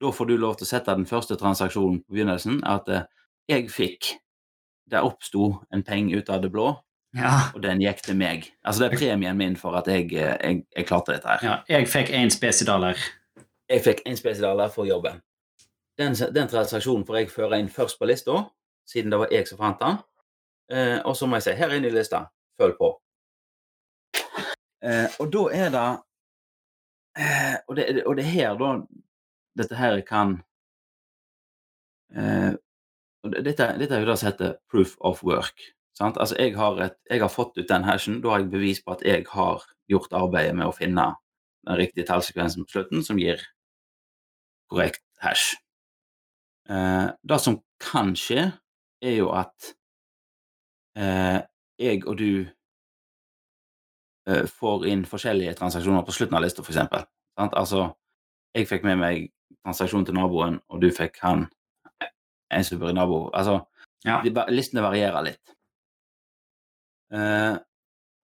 da 0.00 0.12
får 0.12 0.26
du 0.26 0.36
lov 0.36 0.58
til 0.58 0.66
å 0.66 0.68
sette 0.68 0.94
den 0.96 1.08
første 1.08 1.36
transaksjonen 1.40 2.02
på 2.04 2.16
begynnelsen. 2.16 2.60
At 2.68 2.88
eh, 2.92 3.08
jeg 3.48 3.70
fikk 3.72 4.16
Det 4.86 5.00
oppsto 5.02 5.64
en 5.74 5.82
penge 5.82 6.14
ut 6.14 6.28
av 6.30 6.44
det 6.44 6.48
blå, 6.54 6.68
ja. 7.16 7.36
og 7.54 7.62
den 7.62 7.80
gikk 7.82 8.02
til 8.04 8.18
meg. 8.18 8.50
Altså 8.64 8.84
det 8.84 8.92
er 8.92 8.98
premien 8.98 9.38
min 9.38 9.56
for 9.56 9.76
at 9.78 9.88
jeg, 9.90 10.10
eh, 10.12 10.34
jeg, 10.36 10.64
jeg 10.76 10.88
klarte 10.88 11.14
dette 11.14 11.28
her. 11.28 11.46
Ja, 11.46 11.54
jeg 11.76 11.88
fikk 11.88 12.12
én 12.14 12.32
spesidaler. 12.32 13.00
Jeg 13.68 13.82
fikk 13.84 14.04
én 14.08 14.18
spesidaler 14.18 14.70
for 14.74 14.88
jobben. 14.88 15.22
Den, 15.98 16.14
den, 16.14 16.48
transaksjonen 16.48 17.06
får 17.08 17.16
jeg 17.16 17.32
føre 17.32 17.58
inn 17.60 17.72
først 17.72 17.98
på 17.98 18.08
lista, 18.08 18.42
siden 18.88 19.10
det 19.10 19.20
var 19.22 19.32
jeg 19.32 19.48
som 19.48 19.58
fant 19.62 19.80
den. 19.80 19.98
Eh, 20.70 20.98
og 21.04 21.16
så 21.16 21.26
må 21.26 21.38
jeg 21.40 21.48
si 21.48 21.56
her 21.58 21.72
inne 21.74 21.88
i 21.88 21.94
lista, 21.94 22.26
følg 22.60 22.76
på. 22.78 22.92
Eh, 24.84 25.08
og 25.20 25.32
da 25.32 25.46
er 25.56 25.72
det 25.72 25.86
eh, 27.16 27.56
og 27.68 27.76
det, 27.78 27.86
og 28.04 28.16
det 28.16 28.26
er 28.26 28.34
her 28.34 28.58
da 28.60 28.70
dette 29.56 29.78
her 29.78 30.00
kan 30.04 30.36
eh, 32.12 32.52
dette, 33.24 33.70
dette, 33.80 33.94
er 33.94 34.04
jo 34.04 34.10
det 34.10 34.18
som 34.20 34.28
heter 34.28 34.58
proof 34.70 34.94
of 35.00 35.24
work. 35.24 35.64
Sant? 35.96 36.18
Altså 36.20 36.36
jeg 36.38 36.56
har, 36.56 36.80
et, 36.84 36.96
jeg 37.10 37.22
har, 37.22 37.32
fått 37.32 37.56
ut 37.56 37.68
den 37.68 37.86
hashen, 37.88 38.20
da 38.20 38.34
har 38.34 38.42
jeg 38.42 38.52
bevis 38.52 38.82
på 38.84 38.92
at 38.96 39.04
jeg 39.06 39.24
har 39.32 39.64
gjort 39.88 40.12
arbeidet 40.16 40.56
med 40.56 40.68
å 40.68 40.74
finne 40.76 41.06
den 41.66 41.78
riktige 41.80 42.06
tallsekvensen 42.08 42.66
på 42.66 42.76
slutten, 42.76 43.04
som 43.06 43.20
gir 43.20 43.40
korrekt 44.70 45.04
hash. 45.24 45.56
Eh, 46.68 47.08
det 47.22 47.40
som 47.40 47.60
kan 47.80 48.12
skje, 48.18 48.50
er 49.04 49.16
jo 49.16 49.30
at 49.36 49.72
eh, 50.98 51.40
jeg 51.80 52.04
og 52.04 52.18
du 52.20 52.30
eh, 54.28 54.44
får 54.60 54.86
inn 54.90 55.06
forskjellige 55.08 55.56
transaksjoner 55.60 56.04
på 56.04 56.16
slutten 56.16 56.36
av 56.36 56.44
lista, 56.44 56.64
f.eks. 56.64 57.06
Altså, 57.46 57.88
jeg 58.56 58.68
fikk 58.68 58.86
med 58.88 59.00
meg 59.00 59.28
transaksjonen 59.64 60.08
til 60.08 60.16
naboen, 60.18 60.60
og 60.68 60.82
du 60.82 60.90
fikk 60.94 61.20
han 61.24 61.48
en 62.52 62.62
i 62.62 62.92
nabo. 62.94 63.26
Altså, 63.34 63.60
ja. 64.06 64.20
listene 64.52 64.84
varierer 64.84 65.24
litt. 65.26 65.55
Uh, 67.16 67.56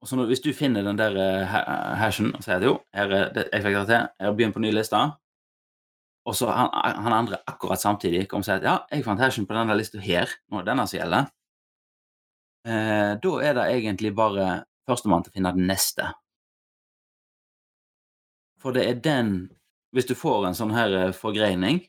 og 0.03 0.09
så 0.09 0.19
når, 0.19 0.27
Hvis 0.33 0.43
du 0.45 0.53
finner 0.53 0.85
den 0.85 0.99
der 0.99 1.17
uh, 1.17 1.57
hashen 1.97 2.33
og 2.35 2.43
sier 2.45 2.59
at 2.59 2.67
jo, 2.67 2.77
her 2.95 3.13
er 3.17 3.29
det, 3.33 3.49
jeg 3.53 3.65
fikk 3.65 3.77
det 3.79 3.85
til, 3.89 4.09
har 4.21 4.35
begynt 4.37 4.57
på 4.57 4.63
ny 4.65 4.73
liste, 4.75 5.01
og 6.27 6.37
så 6.39 6.51
han, 6.55 6.69
han, 6.73 7.13
andre 7.13 7.39
akkurat 7.51 7.81
samtidig 7.81 8.29
kommer 8.31 8.45
og 8.45 8.51
sier 8.51 8.61
at 8.61 8.67
ja, 8.67 8.75
jeg 8.93 9.07
fant 9.07 9.23
hashen 9.23 9.47
på 9.49 9.57
denne 9.57 9.77
lista 9.79 10.03
her, 10.03 10.31
nå 10.51 10.61
er 10.61 10.69
denne 10.69 10.85
som 10.87 11.01
gjelder, 11.01 11.31
eh, 12.69 13.15
da 13.25 13.33
er 13.43 13.57
det 13.59 13.65
egentlig 13.73 14.13
bare 14.15 14.51
førstemann 14.87 15.25
til 15.25 15.33
å 15.33 15.37
finne 15.39 15.55
den 15.57 15.67
neste. 15.71 16.13
For 18.63 18.75
det 18.77 18.87
er 18.87 19.03
den 19.03 19.33
hvis 19.93 20.07
du 20.09 20.15
får 20.17 20.47
en 20.49 20.57
sånn 20.57 20.75
her 20.77 20.95
eh, 20.97 21.17
forgreining, 21.17 21.83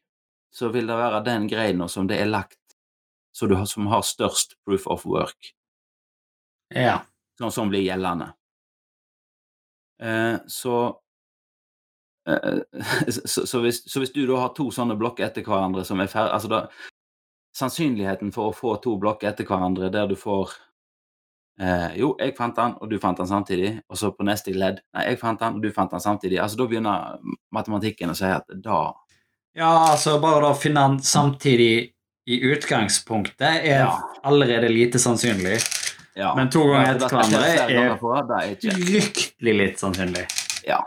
så 0.53 0.69
vil 0.73 0.89
det 0.89 0.97
være 0.97 1.23
den 1.25 1.47
greina 1.49 1.87
som 1.89 2.09
det 2.09 2.19
er 2.19 2.29
lagt 2.29 2.59
som, 3.33 3.53
har, 3.53 3.65
som 3.69 3.87
har 3.89 4.03
størst 4.05 4.57
proof 4.65 4.89
of 4.91 5.05
work. 5.09 5.53
Ja. 6.75 6.99
Sånn 7.39 7.53
som 7.53 7.71
blir 7.71 7.83
gjeldende. 7.85 8.31
Eh, 10.01 10.35
så, 10.47 10.79
eh, 12.29 12.59
så, 13.25 13.45
så, 13.47 13.61
hvis, 13.63 13.83
så, 13.85 14.03
hvis, 14.03 14.13
du 14.13 14.25
da 14.29 14.41
har 14.43 14.53
to 14.57 14.69
sånne 14.73 14.97
blokker 14.99 15.27
etter 15.27 15.45
hverandre 15.47 15.85
som 15.87 16.01
er 16.03 16.11
ferdig 16.11 16.35
altså 16.35 16.51
da, 16.51 16.65
Sannsynligheten 17.53 18.31
for 18.33 18.49
å 18.49 18.55
få 18.57 18.71
to 18.81 18.95
blokker 18.97 19.29
etter 19.29 19.45
hverandre 19.45 19.91
der 19.93 20.07
du 20.09 20.15
får 20.17 20.55
Eh, 21.61 21.99
jo, 21.99 22.15
jeg 22.17 22.33
fant 22.33 22.55
den, 22.57 22.71
og 22.81 22.89
du 22.89 22.95
fant 23.01 23.19
den 23.19 23.29
samtidig. 23.29 23.75
Og 23.89 23.99
så 23.99 24.09
på 24.15 24.25
neste 24.25 24.53
ledd 24.55 24.79
Nei, 24.95 25.07
jeg 25.11 25.19
fant 25.21 25.41
den, 25.41 25.57
og 25.57 25.61
du 25.61 25.69
fant 25.73 25.91
den 25.93 26.01
samtidig. 26.01 26.39
Altså 26.41 26.57
Da 26.57 26.67
begynner 26.69 27.19
matematikken 27.53 28.13
å 28.13 28.17
si 28.17 28.29
at 28.29 28.49
da 28.49 28.85
Ja, 29.53 29.69
altså 29.91 30.17
bare 30.21 30.49
å 30.49 30.57
finne 30.57 30.87
den 30.87 31.03
samtidig 31.05 31.91
i 32.25 32.39
utgangspunktet 32.47 33.67
er 33.67 33.83
ja. 33.83 33.95
allerede 34.23 34.69
lite 34.71 34.99
sannsynlig. 35.01 35.59
Ja. 36.15 36.33
Men 36.37 36.49
to 36.53 36.63
ganger 36.69 36.95
etter 36.95 37.09
hverandre 37.09 38.41
er 38.45 38.57
fryktelig 38.61 39.53
litt 39.57 39.81
sannsynlig. 39.81 40.25
Ja. 40.67 40.79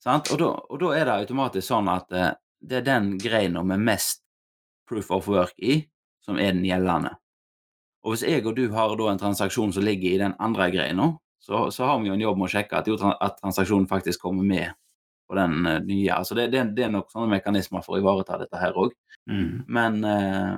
Sant? 0.00 0.30
Og 0.32 0.40
da, 0.40 0.50
og 0.64 0.80
da 0.80 0.92
er 0.96 1.06
det 1.08 1.16
automatisk 1.26 1.66
sånn 1.68 1.90
at 1.92 2.08
uh, 2.16 2.30
det 2.60 2.80
er 2.80 2.86
den 2.86 3.14
greina 3.20 3.62
med 3.66 3.82
mest 3.84 4.22
proof 4.88 5.10
of 5.12 5.28
work 5.28 5.52
i, 5.60 5.82
som 6.24 6.40
er 6.40 6.54
den 6.56 6.64
gjeldende. 6.64 7.14
Og 8.04 8.14
hvis 8.14 8.24
jeg 8.24 8.46
og 8.48 8.56
du 8.56 8.66
har 8.72 8.94
da 8.96 9.10
en 9.10 9.20
transaksjon 9.20 9.74
som 9.76 9.84
ligger 9.84 10.14
i 10.14 10.20
den 10.22 10.34
andre 10.40 10.70
greina, 10.72 11.12
så, 11.40 11.66
så, 11.72 11.86
har 11.88 12.00
vi 12.00 12.08
jo 12.08 12.16
en 12.16 12.24
jobb 12.24 12.40
med 12.40 12.48
å 12.48 12.52
sjekke 12.52 12.80
at, 12.80 12.88
jo, 12.88 12.96
at 12.96 13.38
transaksjonen 13.40 13.88
faktisk 13.88 14.24
kommer 14.24 14.44
med 14.44 14.72
på 15.28 15.36
den 15.36 15.66
uh, 15.68 15.78
nye. 15.84 16.16
Altså 16.16 16.36
det, 16.36 16.48
det, 16.54 16.64
det, 16.76 16.88
er 16.88 16.94
nok 16.96 17.12
sånne 17.12 17.36
mekanismer 17.36 17.84
for 17.84 17.96
å 17.96 18.00
ivareta 18.00 18.40
dette 18.40 18.60
her 18.60 18.76
òg. 18.76 18.96
Mm. 19.28 19.66
Men 19.68 20.00
uh, 20.04 20.56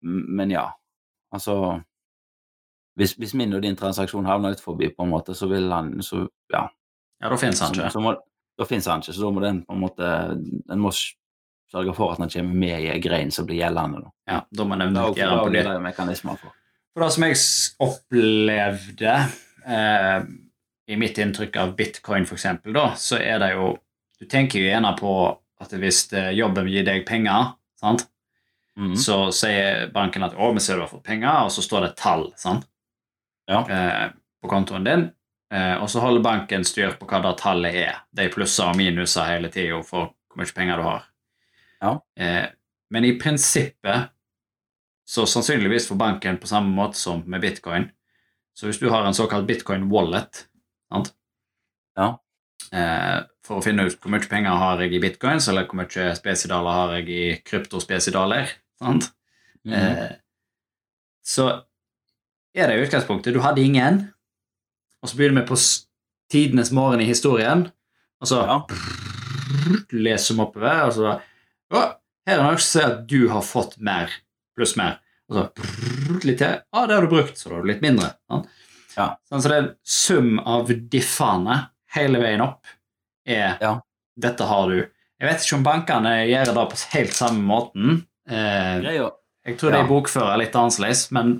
Men 0.00 0.50
ja. 0.50 0.70
Altså 1.34 1.80
hvis, 2.98 3.14
hvis, 3.16 3.34
min 3.38 3.54
og 3.56 3.62
din 3.62 3.78
transaksjon 3.78 4.26
havner 4.28 4.56
utenfor, 4.56 4.76
på 4.76 5.04
en 5.06 5.12
måte, 5.12 5.34
så 5.34 5.48
vil 5.50 5.70
han 5.72 5.94
så, 6.02 6.26
Ja. 6.52 6.66
Ja, 7.20 7.28
da 7.28 7.36
finnes 7.36 7.60
han 7.60 7.74
ikke. 7.74 7.88
Så, 7.90 7.98
så 7.98 8.00
må, 8.00 8.14
da 8.58 8.66
finnes 8.68 8.86
han 8.88 9.02
ikke, 9.02 9.14
så 9.16 9.24
da 9.24 9.30
må 9.36 9.42
den 9.44 9.64
på 9.66 9.74
en 9.76 9.82
måte 9.82 10.10
Den 10.68 10.80
må 10.80 10.92
sørge 11.70 11.94
for 11.94 12.12
at 12.12 12.22
den 12.22 12.32
kommer 12.32 12.54
med 12.64 12.86
i 12.86 12.88
en 12.90 13.02
grein 13.02 13.30
som 13.30 13.46
blir 13.46 13.60
gjeldende. 13.60 14.02
Da. 14.04 14.12
Ja, 14.32 14.38
da 14.58 14.66
må 14.66 14.78
den 14.80 14.96
gjøre 14.96 15.42
på 15.44 15.52
det. 15.54 15.64
Mekanismer 15.84 16.40
for. 16.40 16.56
for 16.92 17.04
det 17.04 17.10
som 17.14 17.26
jeg 17.28 17.36
opplevde 17.86 19.12
eh, 19.76 20.16
i 20.90 20.98
mitt 20.98 21.20
inntrykk 21.22 21.60
av 21.62 21.76
bitcoin, 21.78 22.26
for 22.26 22.40
eksempel, 22.40 22.74
da, 22.74 22.90
så 22.98 23.20
er 23.20 23.38
det 23.42 23.54
jo 23.54 23.76
Du 24.20 24.26
tenker 24.28 24.60
jo 24.60 24.66
gjerne 24.68 24.90
på 24.98 25.10
at 25.64 25.70
hvis 25.80 26.02
eh, 26.12 26.34
jobben 26.36 26.66
gir 26.68 26.84
deg 26.84 27.06
penger, 27.08 27.54
sant? 27.80 28.02
Mhm. 28.80 28.96
så 28.96 29.16
sier 29.34 29.90
banken 29.92 30.22
at 30.24 30.34
'å, 30.34 30.52
vi 30.54 30.60
ser 30.60 30.76
du 30.78 30.80
har 30.86 30.88
fått 30.88 31.04
penger', 31.04 31.44
og 31.44 31.50
så 31.52 31.62
står 31.62 31.80
det 31.84 31.90
et 31.90 31.96
tall 31.96 32.32
sant? 32.36 32.66
Ja. 33.48 33.60
eh, 33.68 34.10
på 34.42 34.48
kontoen 34.48 34.84
din. 34.84 35.10
Eh, 35.52 35.74
og 35.82 35.88
så 35.90 36.00
holder 36.00 36.22
banken 36.22 36.64
styr 36.64 36.92
på 36.96 37.06
hva 37.06 37.20
det 37.22 37.36
tallet 37.38 37.74
er. 37.74 37.96
De 38.14 38.28
plusser 38.30 38.68
og 38.70 38.76
minuser 38.76 39.26
hele 39.26 39.48
tida 39.50 39.82
for 39.82 40.14
hvor 40.30 40.36
mye 40.38 40.54
penger 40.54 40.76
du 40.76 40.82
har. 40.86 41.02
Ja. 41.82 42.00
Eh, 42.16 42.46
men 42.90 43.04
i 43.04 43.18
prinsippet 43.18 44.10
så 45.06 45.26
sannsynligvis 45.26 45.88
for 45.88 45.96
banken 45.96 46.38
på 46.38 46.46
samme 46.46 46.70
måte 46.74 46.94
som 46.94 47.24
med 47.26 47.40
bitcoin. 47.42 47.90
Så 48.54 48.66
hvis 48.68 48.78
du 48.78 48.88
har 48.90 49.04
en 49.04 49.14
såkalt 49.14 49.46
bitcoin 49.46 49.88
wallet 49.90 50.46
sant? 50.92 51.12
Ja. 51.98 52.18
Eh, 52.72 53.20
for 53.44 53.58
å 53.58 53.64
finne 53.64 53.86
ut 53.88 53.98
hvor 54.00 54.10
mye 54.14 54.28
penger 54.30 54.54
har 54.56 54.78
jeg 54.84 54.94
i 54.94 55.00
bitcoins, 55.02 55.48
eller 55.48 55.66
hvor 55.66 55.80
mye 55.82 56.14
spesidaler 56.14 56.70
har 56.70 56.92
jeg 57.00 57.08
i 57.08 57.42
kryptospesidaler, 57.42 58.46
sant? 58.80 59.10
Mhm. 59.64 59.74
Eh, 59.76 60.12
så 61.26 61.46
er 62.56 62.66
det 62.70 62.78
i 62.78 62.84
utgangspunktet 62.86 63.34
Du 63.36 63.40
hadde 63.44 63.62
ingen, 63.62 63.98
og 65.02 65.08
så 65.10 65.16
begynner 65.18 65.42
vi 65.42 65.50
på 65.52 65.58
tidenes 66.32 66.70
morgen 66.72 67.00
i 67.04 67.08
historien, 67.08 67.66
og 68.20 68.28
så 68.28 68.40
Ja. 68.46 68.56
leser 69.92 70.34
vi 70.34 70.40
oppover, 70.44 70.86
og 70.86 70.92
så 70.96 71.20
Å, 71.70 71.80
her 72.26 72.38
er 72.38 72.42
noe 72.42 72.56
som 72.58 72.80
sier 72.80 72.88
at 72.90 73.04
du 73.06 73.28
har 73.30 73.42
fått 73.46 73.76
mer, 73.78 74.10
pluss 74.58 74.72
mer. 74.76 74.96
Og 75.30 75.36
så 75.36 75.44
litt 76.26 76.40
til. 76.40 76.56
Å, 76.74 76.86
det 76.90 76.96
har 76.96 77.04
du 77.06 77.12
brukt, 77.12 77.38
så 77.38 77.46
da 77.48 77.54
har 77.54 77.62
du 77.62 77.68
litt 77.70 77.84
mindre. 77.84 78.08
Sant? 78.26 78.48
Ja. 78.96 79.04
Sånn, 79.30 79.38
så 79.44 79.48
det 79.52 79.54
er 79.54 79.62
en 79.62 79.74
sum 79.86 80.40
av 80.42 80.72
diffene 80.90 81.60
hele 81.94 82.18
veien 82.18 82.42
opp 82.42 82.66
er 83.24 83.54
Ja. 83.62 83.76
Dette 84.18 84.48
har 84.50 84.66
du. 84.68 84.80
Jeg 85.20 85.28
vet 85.30 85.44
ikke 85.46 85.56
om 85.60 85.62
bankene 85.68 86.16
gjør 86.26 86.50
det 86.50 86.66
på 86.72 86.80
helt 86.96 87.14
samme 87.14 87.46
måten. 87.46 88.00
Eh, 88.30 88.90
jeg 89.46 89.56
tror 89.58 89.74
de 89.74 89.80
bokfører 89.88 90.38
litt 90.38 90.56
annerledes, 90.58 91.08
men 91.14 91.38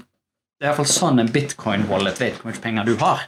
det 0.60 0.66
er 0.66 0.72
iallfall 0.72 0.90
sånn 0.90 1.22
en 1.22 1.32
bitcoin-wallet 1.32 2.20
vet 2.20 2.40
hvor 2.40 2.50
mye 2.50 2.62
penger 2.62 2.88
du 2.88 2.94
har. 3.00 3.22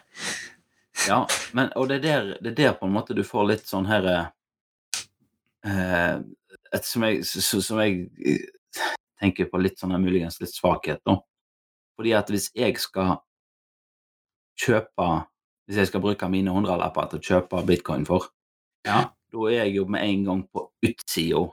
Ja, 1.06 1.22
men, 1.56 1.70
og 1.78 1.88
det 1.88 2.00
er, 2.00 2.04
der, 2.04 2.32
det 2.42 2.52
er 2.52 2.58
der 2.58 2.78
på 2.78 2.88
en 2.88 2.94
måte 2.94 3.16
du 3.16 3.22
får 3.26 3.48
litt 3.48 3.68
sånn 3.68 3.88
her 3.88 4.08
eh, 4.12 6.16
et, 6.72 6.84
som, 6.84 7.06
jeg, 7.06 7.22
som 7.24 7.80
jeg 7.80 8.04
eh, 8.20 8.90
tenker 9.22 9.48
på 9.50 9.60
litt 9.62 9.80
sånn 9.80 9.94
her 9.94 10.02
muligens 10.02 10.40
litt 10.42 10.52
svakhet, 10.52 11.00
da. 11.08 11.16
Fordi 11.96 12.14
at 12.18 12.30
hvis 12.32 12.50
jeg 12.56 12.78
skal 12.80 13.18
kjøpe 14.58 15.06
Hvis 15.68 15.78
jeg 15.78 15.88
skal 15.88 16.02
bruke 16.02 16.26
mine 16.28 16.50
hundrelapper 16.52 17.06
til 17.08 17.20
å 17.20 17.26
kjøpe 17.28 17.66
bitcoin 17.66 18.04
for, 18.04 18.26
Ja, 18.84 19.14
da 19.32 19.44
er 19.48 19.62
jeg 19.62 19.76
jo 19.76 19.84
med 19.86 20.02
en 20.02 20.24
gang 20.26 20.40
på 20.50 20.64
utsida 20.84 21.44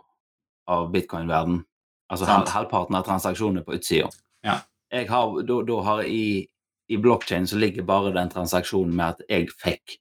av 0.67 0.89
bitcoin-verden. 0.91 1.61
Altså 2.09 2.25
hal, 2.25 2.41
Sant. 2.41 2.53
halvparten 2.55 2.95
av 2.97 3.05
transaksjonene 3.05 3.61
på 3.65 3.75
utsida. 3.77 4.09
Ja. 4.45 4.59
Da, 4.89 5.81
har 5.85 6.01
jeg 6.01 6.09
i, 6.09 6.47
i 6.89 6.97
blokkjeden 6.97 7.45
så 7.47 7.59
ligger 7.61 7.85
bare 7.85 8.13
den 8.15 8.31
transaksjonen 8.33 8.95
med 8.97 9.13
at 9.13 9.21
jeg 9.29 9.51
fikk 9.61 9.99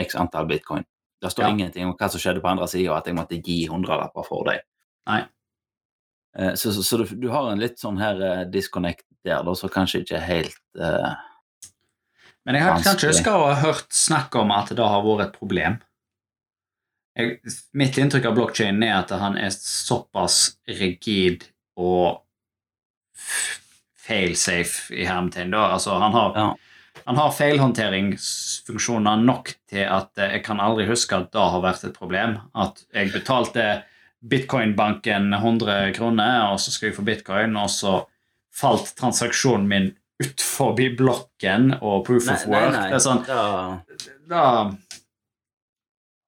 x 0.00 0.16
antall 0.16 0.48
bitcoin. 0.48 0.86
Det 1.22 1.30
står 1.30 1.44
Ja. 1.44 1.50
ingenting 1.52 1.86
om 1.86 1.92
hva 1.94 2.08
som 2.10 2.20
skjedde 2.22 2.40
på 2.42 2.48
andre 2.48 2.66
sida, 2.68 2.96
at 2.96 3.06
jeg 3.06 3.14
måtte 3.14 3.36
gi 3.38 3.66
hundrelapper 3.68 4.24
for 4.26 4.48
dem. 4.48 4.64
Nei. 5.06 5.20
Eh, 6.38 6.54
Så, 6.54 6.72
så, 6.72 6.82
så 6.82 6.96
du, 7.02 7.04
du 7.20 7.28
har 7.28 7.50
en 7.52 7.60
litt 7.60 7.78
sånn 7.78 8.00
her 8.00 8.16
uh, 8.22 8.44
disconnect 8.48 9.04
der, 9.22 9.44
da, 9.44 9.54
som 9.54 9.68
kanskje 9.70 10.00
ikke 10.02 10.18
helt 10.24 10.56
uh, 10.80 11.12
Men 12.46 12.56
jeg 12.56 12.64
har 12.64 12.80
kanskje 12.82 13.12
huska 13.12 13.36
å 13.36 13.44
ha 13.52 13.58
hørt 13.60 13.92
snakk 13.94 14.34
om 14.40 14.50
at 14.50 14.72
det 14.74 14.82
har 14.82 15.04
vært 15.04 15.28
et 15.28 15.36
problem. 15.38 15.76
Jeg, 17.18 17.38
mitt 17.76 17.98
inntrykk 18.00 18.24
av 18.30 18.36
blokkjeden 18.38 18.82
er 18.86 18.94
at 19.02 19.10
han 19.20 19.34
er 19.36 19.50
såpass 19.52 20.56
rigid 20.68 21.44
og 21.76 22.22
failsafe 24.02 24.94
i 24.96 25.04
hermetegn. 25.06 25.52
Altså, 25.54 25.98
han 26.00 26.12
har, 26.12 26.32
Ja. 26.36 26.54
han 27.06 27.16
har 27.16 27.30
feilhåndteringsfunksjoner 27.32 29.16
nok 29.24 29.54
til 29.68 29.84
at 29.84 30.18
eh, 30.18 30.32
jeg 30.38 30.44
kan 30.44 30.60
aldri 30.60 30.86
huske 30.88 31.16
at 31.16 31.32
det 31.32 31.40
har 31.52 31.60
vært 31.62 31.84
et 31.84 31.94
problem. 31.98 32.38
At 32.54 32.84
jeg 32.94 33.12
betalte 33.12 33.82
bitcoin-banken 34.22 35.32
100 35.34 35.92
kroner, 35.96 36.52
og 36.52 36.60
så 36.60 36.70
skal 36.70 36.88
jeg 36.90 36.96
få 36.96 37.02
bitcoin, 37.06 37.56
og 37.58 37.68
så 37.70 38.04
falt 38.54 38.94
transaksjonen 38.98 39.68
min 39.68 39.90
ut 40.22 40.40
forbi 40.44 40.90
blokken 40.96 41.72
og 41.82 42.04
proof 42.06 42.26
Nei, 42.28 42.34
of 42.34 42.46
nei, 42.46 42.60
work. 42.60 42.72
nei. 42.76 42.88
Det 42.92 42.94
er 42.94 43.02
sånn 43.02 43.24
Da, 43.26 43.82
Da 44.28 44.42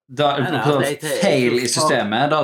da, 0.08 0.36
Nei, 0.38 0.50
nei, 0.52 0.60
på 0.64 0.72
jeg- 0.82 0.98
jeg- 1.00 1.20
feil 1.22 1.54
i 1.62 1.68
systemet, 1.70 2.30
da 2.30 2.40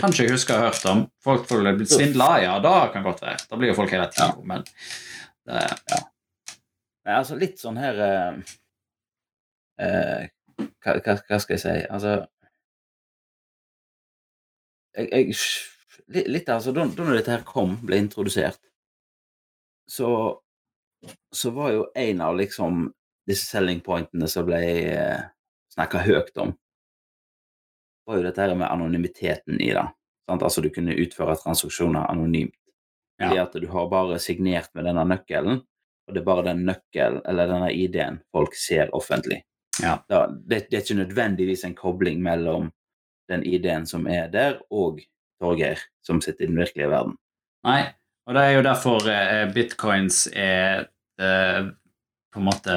kan 0.00 0.10
ikke 0.10 0.24
jeg 0.24 0.30
huske 0.32 0.54
å 0.54 0.58
ha 0.62 0.70
hørt 0.70 0.86
om. 0.88 1.02
Folk 1.22 1.46
får 1.46 1.64
blitt 1.76 1.90
svindla, 1.92 2.30
ja, 2.42 2.58
da 2.64 2.88
kan 2.92 3.02
godt 3.04 3.20
være. 3.20 3.42
Da 3.50 3.56
blir 3.56 3.68
jo 3.68 3.74
folk 3.74 3.90
hele 3.90 4.06
tida, 4.08 4.32
men 4.44 4.64
det, 5.46 5.68
Nei, 7.04 7.14
altså 7.18 7.36
litt 7.36 7.58
sånn 7.58 7.76
her 7.82 7.98
eh, 8.00 8.36
eh, 9.82 10.28
hva, 10.56 10.94
hva, 11.02 11.16
hva 11.28 11.40
skal 11.42 11.56
jeg 11.56 11.60
si? 11.64 11.72
Altså 11.90 12.26
jeg, 14.96 15.08
jeg, 15.10 15.36
litt, 16.14 16.28
litt 16.30 16.48
altså, 16.52 16.72
da, 16.76 16.86
dette 16.86 17.32
her 17.32 17.42
kom, 17.48 17.76
ble 17.86 17.98
introdusert, 18.02 18.60
så, 19.88 20.08
så 21.34 21.52
var 21.56 21.72
jo 21.74 21.86
en 21.98 22.20
av 22.24 22.36
liksom 22.38 22.86
disse 23.28 23.46
selling 23.50 23.80
pointene 23.84 24.28
som 24.30 24.46
ble 24.46 24.60
eh, 24.92 25.22
snakka 25.74 26.02
høyt 26.06 26.36
om, 26.42 26.54
var 28.06 28.18
jo 28.18 28.24
dette 28.26 28.42
her 28.42 28.54
med 28.58 28.70
anonymiteten 28.70 29.60
i 29.60 29.70
det. 29.74 29.86
Sant? 30.28 30.42
Altså 30.42 30.62
du 30.64 30.70
kunne 30.74 30.96
utføre 30.98 31.36
transaksjoner 31.40 32.08
anonymt. 32.10 32.56
Ja. 33.20 33.28
Fordi 33.28 33.40
at 33.42 33.56
du 33.62 33.68
har 33.70 33.88
bare 33.90 34.18
signert 34.22 34.72
med 34.74 34.88
denne 34.88 35.04
nøkkelen, 35.06 35.62
og 36.08 36.14
det 36.14 36.22
er 36.22 36.26
bare 36.26 36.46
den 36.48 36.64
nøkkelen, 36.66 37.22
eller 37.28 37.50
denne 37.50 37.70
ID-en, 37.72 38.20
folk 38.34 38.56
ser 38.58 38.90
offentlig. 38.96 39.42
Ja. 39.80 39.98
Da, 40.10 40.26
det, 40.32 40.66
det 40.70 40.78
er 40.78 40.84
ikke 40.84 41.00
nødvendigvis 41.02 41.64
en 41.68 41.76
kobling 41.78 42.22
mellom 42.24 42.72
den 43.30 43.44
ID-en 43.46 43.86
som 43.86 44.08
er 44.10 44.28
der, 44.32 44.58
og 44.70 45.00
Torgeir, 45.42 45.80
som 46.04 46.20
sitter 46.22 46.46
i 46.46 46.50
den 46.50 46.58
virkelige 46.58 46.90
verden. 46.90 47.14
Nei, 47.66 47.82
og 48.26 48.34
det 48.36 48.42
er 48.42 48.56
jo 48.56 48.64
derfor 48.66 49.06
eh, 49.10 49.46
bitcoins 49.54 50.24
er 50.34 50.88
eh, 51.22 51.62
på 52.32 52.42
en 52.42 52.46
måte 52.46 52.76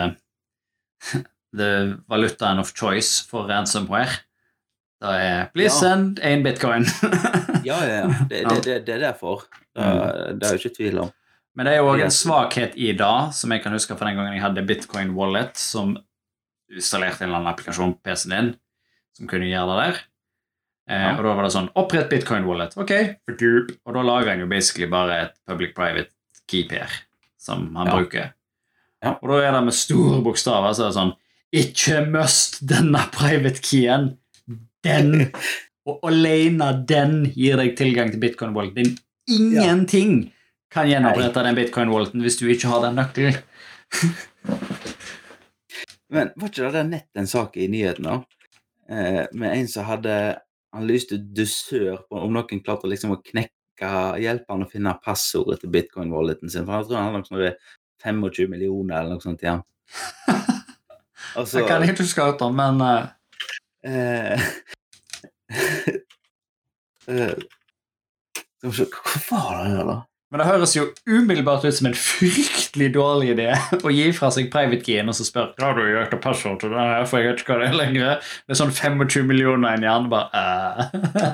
the 1.59 1.97
valutaen 2.09 2.61
of 2.61 2.73
choice 2.77 3.25
for 3.29 3.49
ransomware. 3.49 4.21
Det 5.01 5.11
er 5.21 5.45
please 5.53 5.75
Ja. 5.75 5.79
send 5.89 6.19
én 6.23 6.43
bitcoin. 6.45 6.85
Ja, 7.65 7.79
ja, 7.81 7.93
ja. 8.05 8.07
Det, 8.29 8.43
det, 8.45 8.57
det, 8.63 8.73
det 8.85 8.93
er 8.93 8.99
derfor. 9.07 9.47
Det, 9.73 9.85
det 10.39 10.45
er 10.45 10.51
jo 10.53 10.59
ikke 10.61 10.75
tvil 10.75 10.99
om. 11.01 11.07
Men 11.57 11.65
det 11.65 11.71
er 11.73 11.79
jo 11.79 11.87
òg 11.95 12.03
en 12.05 12.11
svakhet 12.13 12.75
i 12.77 12.91
det, 12.93 13.13
som 13.33 13.49
jeg 13.55 13.63
kan 13.63 13.73
huske 13.73 13.95
fra 13.97 14.05
den 14.11 14.19
gangen 14.19 14.35
jeg 14.35 14.43
hadde 14.43 14.61
bitcoin 14.69 15.15
wallet, 15.17 15.57
som 15.57 15.95
installerte 16.69 17.23
en 17.23 17.29
eller 17.31 17.39
annen 17.39 17.49
applikasjon 17.53 17.95
på 17.95 18.03
PC-en 18.05 18.35
din 18.35 18.51
som 19.17 19.29
kunne 19.31 19.47
gjøre 19.49 19.71
det 19.71 19.77
der. 19.81 19.99
Eh. 20.93 21.07
Og 21.17 21.23
da 21.25 21.33
var 21.39 21.47
det 21.47 21.53
sånn 21.55 21.71
Opprett 21.81 22.09
bitcoin 22.11 22.45
wallet. 22.45 22.75
Ok. 22.77 22.91
Og 23.33 23.95
da 23.97 24.03
lager 24.05 24.33
en 24.35 24.43
jo 24.43 24.49
basically 24.51 24.89
bare 24.91 25.17
et 25.23 25.33
public-private 25.49 26.11
key 26.45 26.67
pair 26.69 26.91
som 27.41 27.71
han 27.79 27.89
bruker. 27.89 28.33
Ja. 29.01 29.15
Og 29.21 29.31
da 29.31 29.39
er 29.47 29.55
det 29.57 29.63
med 29.71 29.77
store 29.77 30.19
bokstaver 30.25 30.73
så 30.77 30.85
er 30.85 30.91
det 30.93 30.97
sånn 30.99 31.15
Ikke 31.55 32.03
must 32.11 32.59
denne 32.67 33.01
private 33.15 33.61
keyen. 33.65 34.11
Den 34.85 35.31
og 35.85 36.01
alene 36.09 36.71
den 36.89 37.19
gir 37.35 37.59
deg 37.61 37.75
tilgang 37.77 38.09
til 38.13 38.21
bitcoin 38.21 38.55
wallet 38.55 38.77
din. 38.79 38.95
Ingenting 39.29 40.15
kan 40.73 40.89
gjenopprette 40.89 41.43
den 41.45 41.57
bitcoin 41.57 41.91
walleten 41.93 42.23
hvis 42.25 42.39
du 42.39 42.47
ikke 42.49 42.71
har 42.71 42.81
den 42.87 42.97
nøkkelen. 42.97 43.37
Men 46.13 46.31
var 46.37 46.49
ikke 46.49 46.71
det 46.73 46.85
nett 46.89 47.19
en 47.19 47.29
sak 47.29 47.57
i 47.57 47.67
nyhetene 47.71 48.17
eh, 48.89 49.25
med 49.33 49.51
en 49.51 49.69
som 49.71 49.87
hadde 49.87 50.15
Han 50.75 50.87
lyste 50.89 51.15
dusør 51.17 52.01
på 52.09 52.19
om 52.19 52.33
noen 52.35 52.59
klarte 52.59 52.89
liksom 52.91 53.13
å 53.15 53.21
knekke 53.23 53.91
Hjelpe 54.19 54.51
han 54.51 54.65
å 54.65 54.67
finne 54.71 54.91
passordet 55.03 55.61
til 55.61 55.71
bitcoin-walleten 55.71 56.51
sin. 56.51 56.65
For 56.67 56.81
jeg 56.81 56.89
tror 56.89 56.99
han 56.99 57.07
hadde 57.07 57.21
noe 57.21 57.29
sånn 57.29 57.55
25 58.03 58.51
millioner 58.51 58.97
eller 58.99 59.15
noe 59.15 59.23
sånt 59.23 59.45
igjen. 59.45 59.63
Altså, 61.35 61.59
jeg 61.59 61.67
kan 61.67 61.83
ikke 61.83 62.03
huske 62.05 62.23
ut 62.23 62.43
om, 62.45 62.53
men 62.55 62.77
eh, 62.85 63.07
eh, 63.91 64.43
Skal 67.05 68.69
vi 68.69 68.75
se, 68.75 68.85
Hva 68.89 69.21
var 69.29 69.63
det 69.63 69.71
der, 69.77 69.87
da? 69.91 69.97
Men 70.33 70.41
det 70.41 70.47
høres 70.49 70.73
jo 70.75 70.87
umiddelbart 71.05 71.63
ut 71.63 71.75
som 71.77 71.87
en 71.87 71.95
fryktelig 71.95 72.89
dårlig 72.95 73.29
idé 73.35 73.51
å 73.77 73.91
gi 73.93 74.07
fra 74.17 74.31
seg 74.33 74.49
private 74.51 74.81
keyen 74.83 75.11
og 75.11 75.15
så 75.15 75.27
hva 75.29 75.45
har 75.61 75.77
du 75.77 75.83
gjort 75.85 76.15
passord 76.23 76.57
til 76.63 76.73
den 76.73 76.81
her, 76.81 77.05
for 77.07 77.21
jeg 77.21 77.29
vet 77.29 77.43
ikke 77.43 77.53
hva 77.53 77.61
det 77.61 77.69
er 77.69 77.77
lenger. 77.77 78.25
Det 78.43 78.55
er 78.55 78.59
sånn 78.59 78.73
25 78.73 79.29
millioner 79.29 79.69
i 79.69 79.77
en 79.77 79.85
hjerne, 79.85 80.11
bare 80.11 80.27
eh. 80.41 81.29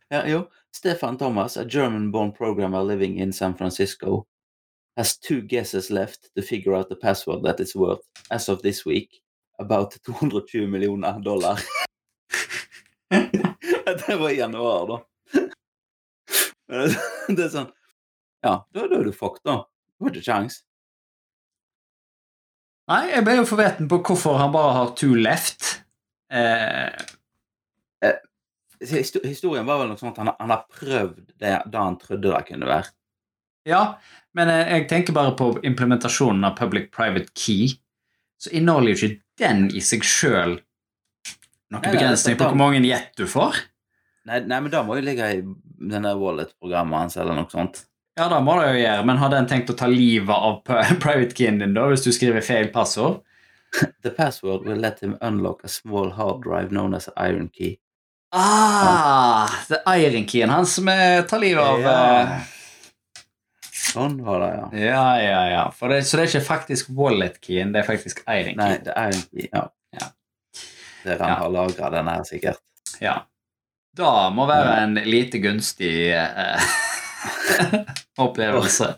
Ja, 0.14 0.22
jo. 0.30 0.44
Stefan 0.72 1.18
Thomas, 1.18 1.58
a 1.58 1.66
German-born 1.66 2.32
programmer 2.32 2.82
living 2.86 3.18
in 3.18 3.32
San 3.32 3.54
Francisco, 3.58 4.26
has 4.96 5.16
two 5.18 5.42
guesses 5.42 5.90
left 5.90 6.30
to 6.36 6.42
figure 6.42 6.74
out 6.74 6.88
the 6.88 6.96
password 6.96 7.42
that 7.44 7.60
is 7.60 7.74
worth, 7.74 8.06
as 8.30 8.48
of 8.48 8.62
this 8.62 8.86
week, 8.86 9.20
about 9.58 9.98
220 10.06 10.66
millioner 10.66 11.18
dollar. 11.20 11.58
det 14.06 14.16
var 14.20 14.30
i 14.30 14.38
januar, 14.38 14.86
da. 14.90 14.98
Det 16.70 17.42
er 17.44 17.50
sånn 17.50 17.70
Ja, 18.46 18.52
da, 18.70 18.84
da 18.86 19.00
er 19.00 19.06
du 19.08 19.12
fucked, 19.12 19.42
da. 19.44 19.56
Du 19.98 20.06
har 20.06 20.12
ikke 20.14 20.26
kjangs. 20.28 20.60
Nei, 22.90 23.02
jeg 23.12 23.24
ble 23.26 23.34
jo 23.40 23.46
forveten 23.46 23.88
på 23.90 23.98
hvorfor 24.06 24.38
han 24.40 24.52
bare 24.54 24.76
har 24.78 24.92
two 24.98 25.14
left. 25.18 25.80
Eh, 26.32 26.94
Eh, 28.00 28.16
Historien 29.28 29.66
var 29.68 29.82
vel 29.82 29.90
noe 29.90 30.00
sånt 30.00 30.16
at 30.16 30.22
han, 30.24 30.30
han 30.40 30.52
har 30.54 30.62
prøvd 30.72 31.34
det 31.42 31.56
da 31.68 31.82
han 31.84 31.98
trodde 32.00 32.30
det 32.32 32.46
kunne 32.48 32.68
være. 32.70 32.88
ja, 33.68 33.82
men 34.32 34.48
eh, 34.48 34.70
jeg 34.72 34.86
tenker 34.88 35.12
bare 35.12 35.34
på 35.36 35.50
implementasjonen 35.68 36.46
av 36.48 36.56
public-private 36.56 37.28
key. 37.36 37.74
Så 38.40 38.54
inneholder 38.56 38.94
jo 38.94 38.96
ikke 39.10 39.20
den 39.42 39.66
i 39.76 39.82
seg 39.84 40.06
sjøl 40.06 40.56
noen 41.70 41.84
nei, 41.86 41.92
begrensning 41.94 42.36
på 42.40 42.48
hvor 42.50 42.58
mange 42.58 42.80
gjett 42.84 43.12
du 43.18 43.26
får. 43.30 43.60
Nei, 44.28 44.40
nei, 44.44 44.58
men 44.60 44.70
da 44.72 44.82
må 44.86 44.98
jo 44.98 45.04
ligge 45.06 45.28
i 45.32 45.40
den 45.42 46.04
der 46.06 46.18
wallet-programmet 46.20 46.98
hans 47.06 47.16
eller 47.16 47.34
noe 47.38 47.48
sånt. 47.50 47.84
Ja, 48.18 48.26
det 48.28 48.40
må 48.44 48.56
det 48.60 48.68
jo 48.74 48.80
gjøre, 48.82 49.04
men 49.08 49.20
hadde 49.22 49.38
den 49.38 49.48
tenkt 49.48 49.70
å 49.72 49.76
ta 49.78 49.86
livet 49.88 50.34
av 50.34 50.58
private 51.04 51.32
keyen 51.38 51.60
din 51.62 51.72
da, 51.76 51.86
hvis 51.88 52.04
du 52.04 52.10
skriver 52.12 52.44
feil 52.44 52.68
passord? 52.74 53.22
The 54.04 54.10
password 54.10 54.66
will 54.66 54.80
let 54.82 54.98
him 55.00 55.14
unlock 55.22 55.62
a 55.64 55.68
small 55.70 56.10
hard 56.16 56.42
drive 56.42 56.68
known 56.74 56.94
as 56.98 57.08
iron 57.16 57.48
key. 57.54 57.76
Ah, 58.34 59.50
det 59.70 59.80
er 59.86 60.04
iron-keyen 60.06 60.52
hans 60.54 60.76
som 60.78 60.86
eh, 60.92 61.20
tar 61.26 61.40
livet 61.42 61.64
av 61.64 61.80
Ja. 61.82 61.94
eh, 62.22 62.56
Sånn 63.90 64.20
var 64.22 64.38
det, 64.44 64.48
ja. 64.54 64.66
Ja, 64.86 65.06
ja, 65.18 65.38
ja. 65.50 65.62
Det, 65.90 65.96
så 66.06 66.18
det 66.18 66.22
er 66.24 66.28
ikke 66.30 66.46
faktisk 66.46 66.92
wallet-keyen, 66.94 67.72
det 67.74 67.80
er 67.80 67.88
faktisk 67.88 68.20
iron 68.30 68.52
key. 68.52 68.58
Nei, 68.60 68.68
det 68.86 68.92
er 68.94 69.10
iron 69.10 69.24
key, 69.32 69.48
ja. 69.50 69.64
Der 71.04 71.18
han 71.18 71.28
Ja. 71.28 71.34
har 71.42 71.50
lagra 71.50 71.90
den 71.90 72.08
her, 72.08 72.22
sikkert. 72.24 72.58
Ja. 73.00 73.18
Da 73.96 74.30
må 74.30 74.46
være 74.46 74.76
en 74.84 74.94
lite 74.94 75.38
gunstig 75.42 76.10
eh, 76.14 76.60
opplevelse. 78.18 78.94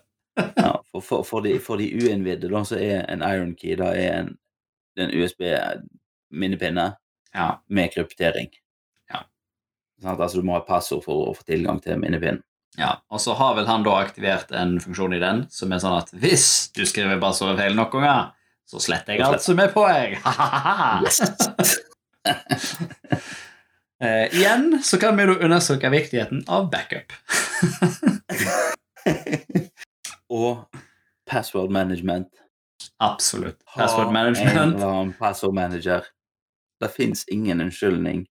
Ja, 0.56 0.82
for, 0.92 1.00
for, 1.04 1.22
for, 1.28 1.40
de, 1.44 1.58
for 1.60 1.76
de 1.80 1.90
uinnvidde, 1.96 2.48
da, 2.52 2.62
så 2.64 2.76
er 2.80 3.04
en 3.12 3.22
iron 3.24 3.54
key 3.58 3.74
da 3.76 3.90
er 3.96 4.18
en, 4.22 4.30
en 5.00 5.10
USB-minnepinne 5.18 6.90
Ja. 7.34 7.46
med 7.68 7.92
kryptering. 7.94 8.48
Ja. 9.12 9.22
Sånn 10.02 10.12
at, 10.14 10.20
altså, 10.20 10.40
du 10.40 10.46
må 10.48 10.52
ha 10.58 10.60
passord 10.66 11.04
for 11.04 11.30
å 11.30 11.34
få 11.36 11.44
tilgang 11.48 11.80
til 11.84 11.96
minnepinnen. 12.00 12.42
ja. 12.78 12.94
Og 13.12 13.20
så 13.20 13.32
har 13.36 13.54
vel 13.56 13.66
han 13.68 13.82
da 13.84 13.96
aktivert 14.00 14.52
en 14.56 14.78
funksjon 14.80 15.14
i 15.16 15.20
den 15.20 15.46
som 15.52 15.72
er 15.72 15.80
sånn 15.84 15.96
at 15.98 16.12
hvis 16.12 16.70
du 16.76 16.84
skriver 16.88 17.20
passordet 17.20 17.58
feil 17.60 17.74
nok 17.76 17.92
ganger, 17.96 18.30
så 18.68 18.80
sletter 18.80 19.12
jeg 19.16 19.24
alt 19.26 19.42
som 19.44 19.58
er 19.60 19.68
på 19.72 19.84
deg. 19.88 20.16
Eh, 24.02 24.34
igjen 24.34 24.80
så 24.82 24.98
kan 24.98 25.14
vi 25.14 25.22
undersøke 25.22 25.86
viktigheten 25.90 26.40
av 26.50 26.64
backup. 26.72 27.12
Og 30.42 30.64
password 31.30 31.70
management. 31.70 32.26
Absolutt. 32.98 33.60
Ha 33.66 33.84
Password 33.84 34.16
En 34.16 34.34
eller 34.34 34.88
annen 34.88 35.14
password 35.14 35.54
manager. 35.54 36.02
Det 36.80 36.90
fins 36.90 37.24
ingen 37.28 37.60
unnskyldning 37.60 38.26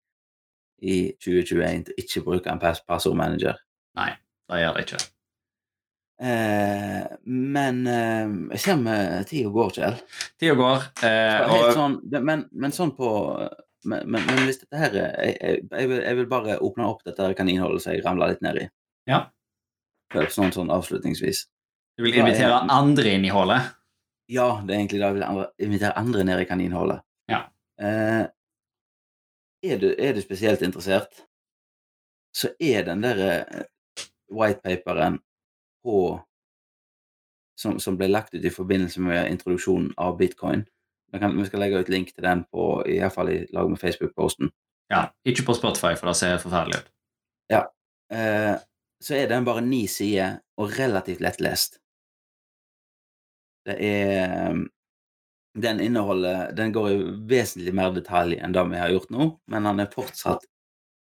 i 0.81 1.13
2021 1.21 1.85
til 1.85 2.01
ikke 2.01 2.25
å 2.25 2.27
bruke 2.31 2.57
en 2.57 2.65
password 2.65 3.21
manager. 3.21 3.61
Nei, 3.99 4.15
det 4.49 4.65
gjør 4.65 4.79
det 4.79 4.89
ikke. 4.89 5.05
Eh, 6.19 7.05
men 7.29 7.87
eh, 7.87 8.37
jeg 8.57 8.65
ser 8.65 8.81
med 8.81 9.29
tida 9.29 9.53
går, 9.53 9.77
Kjell. 9.77 10.01
Tida 10.41 10.57
går, 10.59 10.93
eh, 11.07 11.45
og 11.45 11.75
sånn, 11.77 12.01
men, 12.25 12.49
men 12.57 12.73
sånn 12.75 12.97
på 12.97 13.13
men, 13.85 14.05
men, 14.11 14.25
men 14.27 14.45
hvis 14.49 14.61
dette 14.63 14.77
her 14.81 14.95
er- 14.97 15.15
jeg, 15.25 15.37
jeg, 15.41 15.63
jeg, 15.71 15.89
vil, 15.91 16.01
jeg 16.03 16.17
vil 16.19 16.27
bare 16.31 16.59
åpne 16.65 16.87
opp 16.89 17.05
dette 17.07 17.23
her 17.23 17.35
kaninhullet 17.39 17.83
som 17.85 17.93
jeg 17.95 18.05
ramla 18.05 18.31
litt 18.33 18.43
ned 18.43 18.63
i. 18.65 18.67
Ja. 19.11 19.21
Sånn, 20.33 20.53
sånn 20.55 20.71
avslutningsvis. 20.73 21.45
du 21.99 22.03
vil 22.07 22.17
invitere 22.17 22.63
andre 22.73 23.13
inn 23.19 23.25
i 23.29 23.33
hullet. 23.35 23.75
Ja, 24.29 24.61
det 24.65 24.75
er 24.75 24.81
egentlig 24.83 25.01
da 25.01 25.09
jeg 25.11 25.17
vil 25.19 25.27
andre, 25.29 25.47
invitere 25.65 25.97
andre 26.01 26.25
ned 26.25 26.43
i 26.43 26.49
kaninhullet. 26.49 27.05
Ja. 27.31 27.43
Eh, 27.81 28.25
er, 29.69 29.79
du, 29.81 29.89
er 29.99 30.15
du 30.17 30.21
spesielt 30.23 30.63
interessert, 30.63 31.25
så 32.37 32.51
er 32.61 32.85
den 32.87 33.03
der 33.03 33.23
eh, 33.25 33.65
whitepaperen 34.31 35.21
på 35.85 35.99
som, 37.59 37.79
som 37.83 37.97
ble 37.99 38.07
lagt 38.11 38.35
ut 38.37 38.45
i 38.45 38.53
forbindelse 38.55 39.01
med 39.03 39.31
introduksjonen 39.33 39.93
av 39.99 40.17
bitcoin. 40.21 40.67
Vi, 41.13 41.19
kan, 41.19 41.37
vi 41.37 41.47
skal 41.49 41.63
legge 41.65 41.81
ut 41.81 41.89
link 41.93 42.13
til 42.13 42.25
den 42.25 42.45
på, 42.53 42.71
i 42.87 42.99
hvert 43.01 43.15
fall 43.15 43.33
i 43.33 43.41
lag 43.57 43.71
med 43.71 43.81
Facebook-posten. 43.81 44.51
Ja, 44.93 45.09
Ikke 45.25 45.45
på 45.45 45.57
Spotify, 45.57 45.95
for 45.97 46.11
det 46.11 46.17
ser 46.21 46.41
forferdelig 46.43 46.83
ut. 46.83 46.95
Eh, 48.13 48.57
så 49.01 49.15
er 49.15 49.29
den 49.29 49.45
bare 49.45 49.61
ni 49.61 49.87
sider 49.87 50.41
og 50.59 50.73
relativt 50.79 51.21
lettlest. 51.21 51.79
Det 53.69 53.77
er 53.85 54.65
Den 55.59 55.81
inneholder 55.81 56.53
Den 56.55 56.73
går 56.73 56.89
i 56.89 56.99
vesentlig 57.29 57.73
mer 57.75 57.91
detalj 57.91 58.37
enn 58.39 58.53
det 58.55 58.63
vi 58.71 58.79
har 58.79 58.93
gjort 58.93 59.11
nå, 59.11 59.27
men 59.51 59.65
den 59.67 59.81
er 59.81 59.91
fortsatt, 59.91 60.45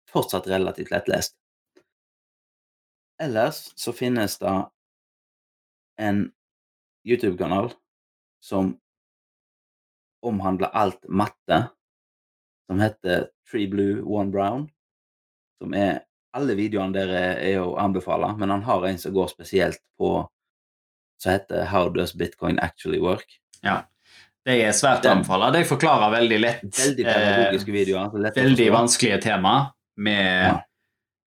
fortsatt 0.09 0.47
relativt 0.47 0.93
lettlest. 0.93 1.35
Ellers 3.21 3.73
så 3.75 3.93
finnes 3.93 4.39
det 4.39 4.55
en 5.99 6.21
YouTube-kanal 7.05 7.73
som 8.41 8.77
omhandler 10.23 10.71
alt 10.75 11.05
matte, 11.09 11.69
som 12.69 12.81
heter 12.81 13.29
Three 13.51 13.69
Blue, 13.71 14.03
One 14.05 14.31
Brown. 14.35 14.69
Som 15.63 15.75
er 15.75 16.05
Alle 16.37 16.53
videoene 16.55 16.93
der 16.93 17.09
er, 17.17 17.61
å 17.65 17.71
anbefale, 17.81 18.29
men 18.39 18.51
han 18.53 18.63
har 18.63 18.83
en 18.87 18.99
som 19.01 19.15
går 19.17 19.31
spesielt 19.33 19.81
på 19.99 20.11
som 21.19 21.33
heter 21.33 21.65
How 21.73 21.89
Does 21.91 22.13
Bitcoin 22.15 22.59
Actually 22.63 23.01
Work? 23.01 23.39
Ja. 23.65 23.79
Det 24.45 24.59
er 24.63 24.77
svært 24.77 25.07
å 25.09 25.15
anbefale. 25.17 25.49
De 25.57 25.65
forklarer 25.67 26.13
veldig 26.13 26.39
lett 26.41 26.63
Veldig 26.79 27.07
eh, 27.07 27.15
pedagogiske 27.17 27.73
videoer. 27.75 28.13
lett 28.23 28.37
veldig 28.39 28.69
vanskelige 28.77 29.23
tema 29.25 29.55
med 29.97 30.45
Ja. 30.47 30.61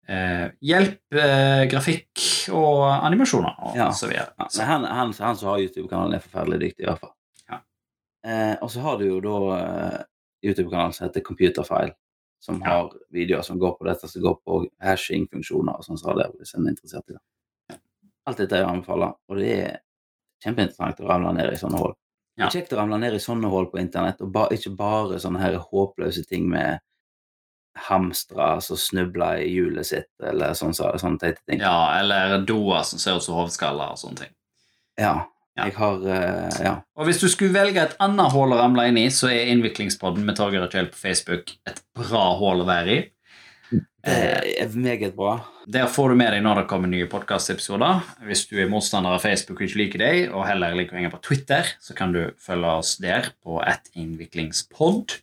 eh, 0.07 0.45
hjelp, 0.61 0.99
eh, 1.17 1.65
grafikk 1.73 2.23
og 2.53 2.85
animasjoner 3.03 3.57
og 3.59 3.75
Ja. 3.75 3.89
så 3.91 4.07
videre. 4.07 4.31
Men 4.57 4.67
han, 4.67 4.85
han, 4.85 5.13
han 5.19 5.35
som 5.35 5.49
har 5.49 5.59
YouTube-kanalen, 5.65 6.13
er 6.15 6.19
forferdelig 6.23 6.59
dyktig, 6.69 6.85
i 6.85 6.89
hvert 6.91 6.99
fall. 7.01 7.13
Eh, 8.27 8.55
og 8.61 8.69
så 8.71 8.83
har 8.85 8.97
du 8.99 9.05
jo 9.07 9.19
da 9.23 9.35
eh, 9.57 9.99
YouTube-kanalen 10.45 10.93
som 10.93 11.07
heter 11.07 11.23
Computerfile, 11.25 11.93
som 12.41 12.59
Ja. 12.61 12.69
har 12.69 12.91
videoer 13.13 13.41
som 13.45 13.59
går 13.59 13.77
på 13.77 13.85
dette, 13.85 14.07
som 14.09 14.21
går 14.21 14.37
på 14.45 14.59
hashing-funksjoner 14.81 15.77
og 15.77 15.85
sånn, 15.85 15.97
så 16.01 16.15
det, 16.17 16.27
hvis 16.39 16.53
en 16.57 16.67
er 16.67 16.75
interessert 16.75 17.09
i 17.09 17.13
det. 17.17 17.79
Alt 18.29 18.37
dette 18.37 18.57
er 18.59 18.65
å 18.65 18.69
anbefale, 18.75 19.13
og 19.29 19.37
det 19.41 19.51
er 19.65 19.79
kjempeinteressant 20.45 20.99
å 21.01 21.07
ramle 21.09 21.33
ned 21.33 21.53
i 21.53 21.57
sånne 21.57 21.79
hull. 21.81 21.93
Ja. 22.37 22.49
Kjekt 22.49 22.73
å 22.73 22.77
ramle 22.77 22.97
ned 23.01 23.13
i 23.17 23.21
sånne 23.21 23.49
hull 23.49 23.67
på 23.69 23.79
internett, 23.81 24.21
og 24.21 24.31
ba, 24.33 24.47
ikke 24.53 24.75
bare 24.77 25.17
sånne 25.21 25.41
her 25.41 25.57
håpløse 25.57 26.25
ting 26.29 26.47
med 26.49 26.79
hamstere 27.77 28.61
som 28.61 28.77
snubler 28.77 29.41
i 29.45 29.49
hjulet 29.53 29.87
sitt, 29.87 30.09
eller 30.23 30.53
sånne, 30.57 30.97
sånne 30.99 31.19
teite 31.21 31.41
ting. 31.47 31.61
Ja, 31.63 31.99
eller 31.99 32.41
doer 32.45 32.83
som 32.83 32.99
ser 32.99 33.15
ut 33.17 33.23
som 33.23 33.35
hodeskaller 33.39 33.93
og 33.93 33.97
sånne 34.01 34.25
ting. 34.25 34.33
Ja. 34.99 35.13
Ja. 35.57 35.65
Jeg 35.67 35.75
har 35.75 36.03
uh, 36.05 36.59
Ja. 36.63 36.75
Og 36.95 37.07
hvis 37.07 37.19
du 37.19 37.27
skulle 37.31 37.55
velge 37.55 37.81
et 37.83 37.97
annet 38.03 38.31
hull 38.31 38.53
å 38.55 38.59
ramle 38.61 38.87
inn 38.87 38.99
i, 39.01 39.09
så 39.11 39.29
er 39.31 39.51
Innviklingspodden 39.51 40.23
med 40.27 40.37
Torgeir 40.39 40.63
og 40.63 40.71
Kjell 40.71 40.91
på 40.91 41.01
Facebook 41.01 41.51
et 41.67 41.81
bra 41.97 42.29
hull 42.39 42.63
å 42.63 42.69
være 42.69 42.95
i. 42.95 43.01
Det 43.71 44.13
er 44.63 44.71
meget 44.73 45.13
bra. 45.15 45.35
Der 45.69 45.85
får 45.91 46.11
du 46.11 46.17
med 46.17 46.33
deg 46.33 46.41
når 46.43 46.61
det 46.61 46.69
kommer 46.71 46.89
nye 46.89 47.07
podkastepisoder. 47.09 48.01
Hvis 48.25 48.47
du 48.49 48.55
er 48.59 48.69
motstander 48.71 49.13
av 49.13 49.21
Facebook 49.21 49.61
og 49.61 49.67
ikke 49.67 49.81
liker 49.83 50.01
deg, 50.01 50.21
og 50.33 50.47
heller 50.47 50.73
liker 50.75 50.95
å 50.95 50.99
henge 50.99 51.11
på 51.13 51.21
Twitter, 51.27 51.69
så 51.83 51.95
kan 51.97 52.15
du 52.15 52.23
følge 52.41 52.71
oss 52.81 52.95
der 53.03 53.29
på 53.45 53.59
et 53.61 53.91
innviklingspod. 53.93 55.19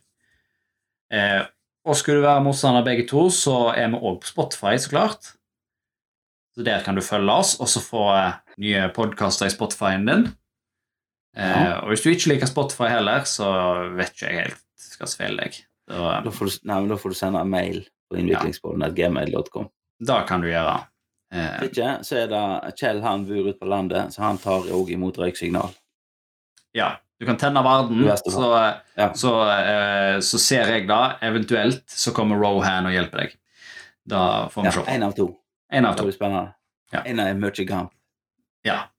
Eh, 1.11 1.41
og 1.83 1.99
skulle 1.99 2.21
du 2.21 2.27
være 2.29 2.45
motstander 2.45 2.85
begge 2.87 3.07
to, 3.09 3.27
så 3.33 3.73
er 3.73 3.91
vi 3.91 3.99
òg 3.99 4.21
på 4.23 4.31
Spotify, 4.31 4.77
så 4.79 4.93
klart. 4.93 5.33
Så 6.55 6.63
der 6.65 6.83
kan 6.85 6.95
du 6.95 7.03
følge 7.03 7.35
oss, 7.35 7.57
og 7.59 7.67
så 7.71 7.83
få 7.83 8.05
eh, 8.15 8.48
nye 8.59 8.89
podkaster 8.95 9.47
i 9.47 9.53
Spotify-en 9.53 10.05
din. 10.09 10.25
Eh, 11.37 11.63
Ja. 11.63 11.79
og 11.81 11.89
hvis 11.91 12.03
du 12.03 12.09
ikke 12.11 12.33
liker 12.33 12.47
Spotify 12.49 12.89
heller, 12.89 13.21
så 13.29 13.49
vet 13.95 14.11
ikke 14.15 14.29
jeg 14.31 14.39
helt 14.43 14.59
som 14.77 15.07
feiler 15.07 15.43
deg. 15.45 15.59
Da, 15.87 16.21
Da 16.21 16.29
får 16.29 16.45
du, 16.51 16.67
nei, 16.69 16.79
da 16.87 16.95
får 16.99 17.09
du 17.09 17.15
sende 17.15 17.39
en 17.41 17.49
mail 17.49 17.85
på 18.11 18.17
innviklingspodden.gmail.com. 18.19 19.69
da 20.05 20.21
kan 20.25 20.41
du 20.41 20.47
gjøre. 20.47 20.77
Eh, 21.31 21.59
Hvis 21.59 21.69
ikke, 21.71 21.89
så 22.03 22.15
er 22.23 22.27
det 22.31 22.75
Kjell 22.79 23.01
han 23.03 23.25
bor 23.25 23.47
ute 23.49 23.59
på 23.59 23.67
landet, 23.69 24.13
så 24.13 24.21
han 24.23 24.37
tar 24.37 24.61
òg 24.73 24.89
imot 24.95 25.17
røyksignal. 25.17 25.73
Ja, 26.73 26.95
du 27.19 27.25
kan 27.25 27.37
tenne 27.37 27.61
verden, 27.63 28.03
så, 28.17 28.81
Ja. 28.97 29.11
så, 29.13 29.33
eh, 29.49 30.19
så 30.19 30.39
ser 30.39 30.65
jeg 30.71 30.87
da. 30.87 31.17
Eventuelt 31.21 31.83
så 31.87 32.11
kommer 32.13 32.35
Rohan 32.39 32.85
og 32.87 32.91
hjelper 32.93 33.17
deg. 33.17 33.35
Da 34.07 34.47
får 34.49 34.61
vi 34.63 34.65
Ja, 34.67 34.71
se. 34.71 34.81
Én 34.91 35.03
av 35.03 35.13
to. 35.15 35.37
En 35.71 35.85
av 35.85 35.95
Det 35.95 36.03
blir 36.05 36.17
spennende. 36.17 36.53
Ja. 36.91 37.01
En 37.05 37.19
er 37.19 37.33
mye 37.35 37.67
kamp. 37.67 37.91
Ja, 38.61 38.91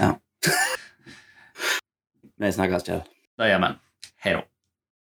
ja. 0.00 0.20
Vi 2.38 2.52
snakkes, 2.52 2.84
Kjell. 2.86 3.02
det 3.38 3.48
gjør 3.50 3.62
vi. 3.64 3.70
Hei 4.24 4.32
da. 4.36 4.42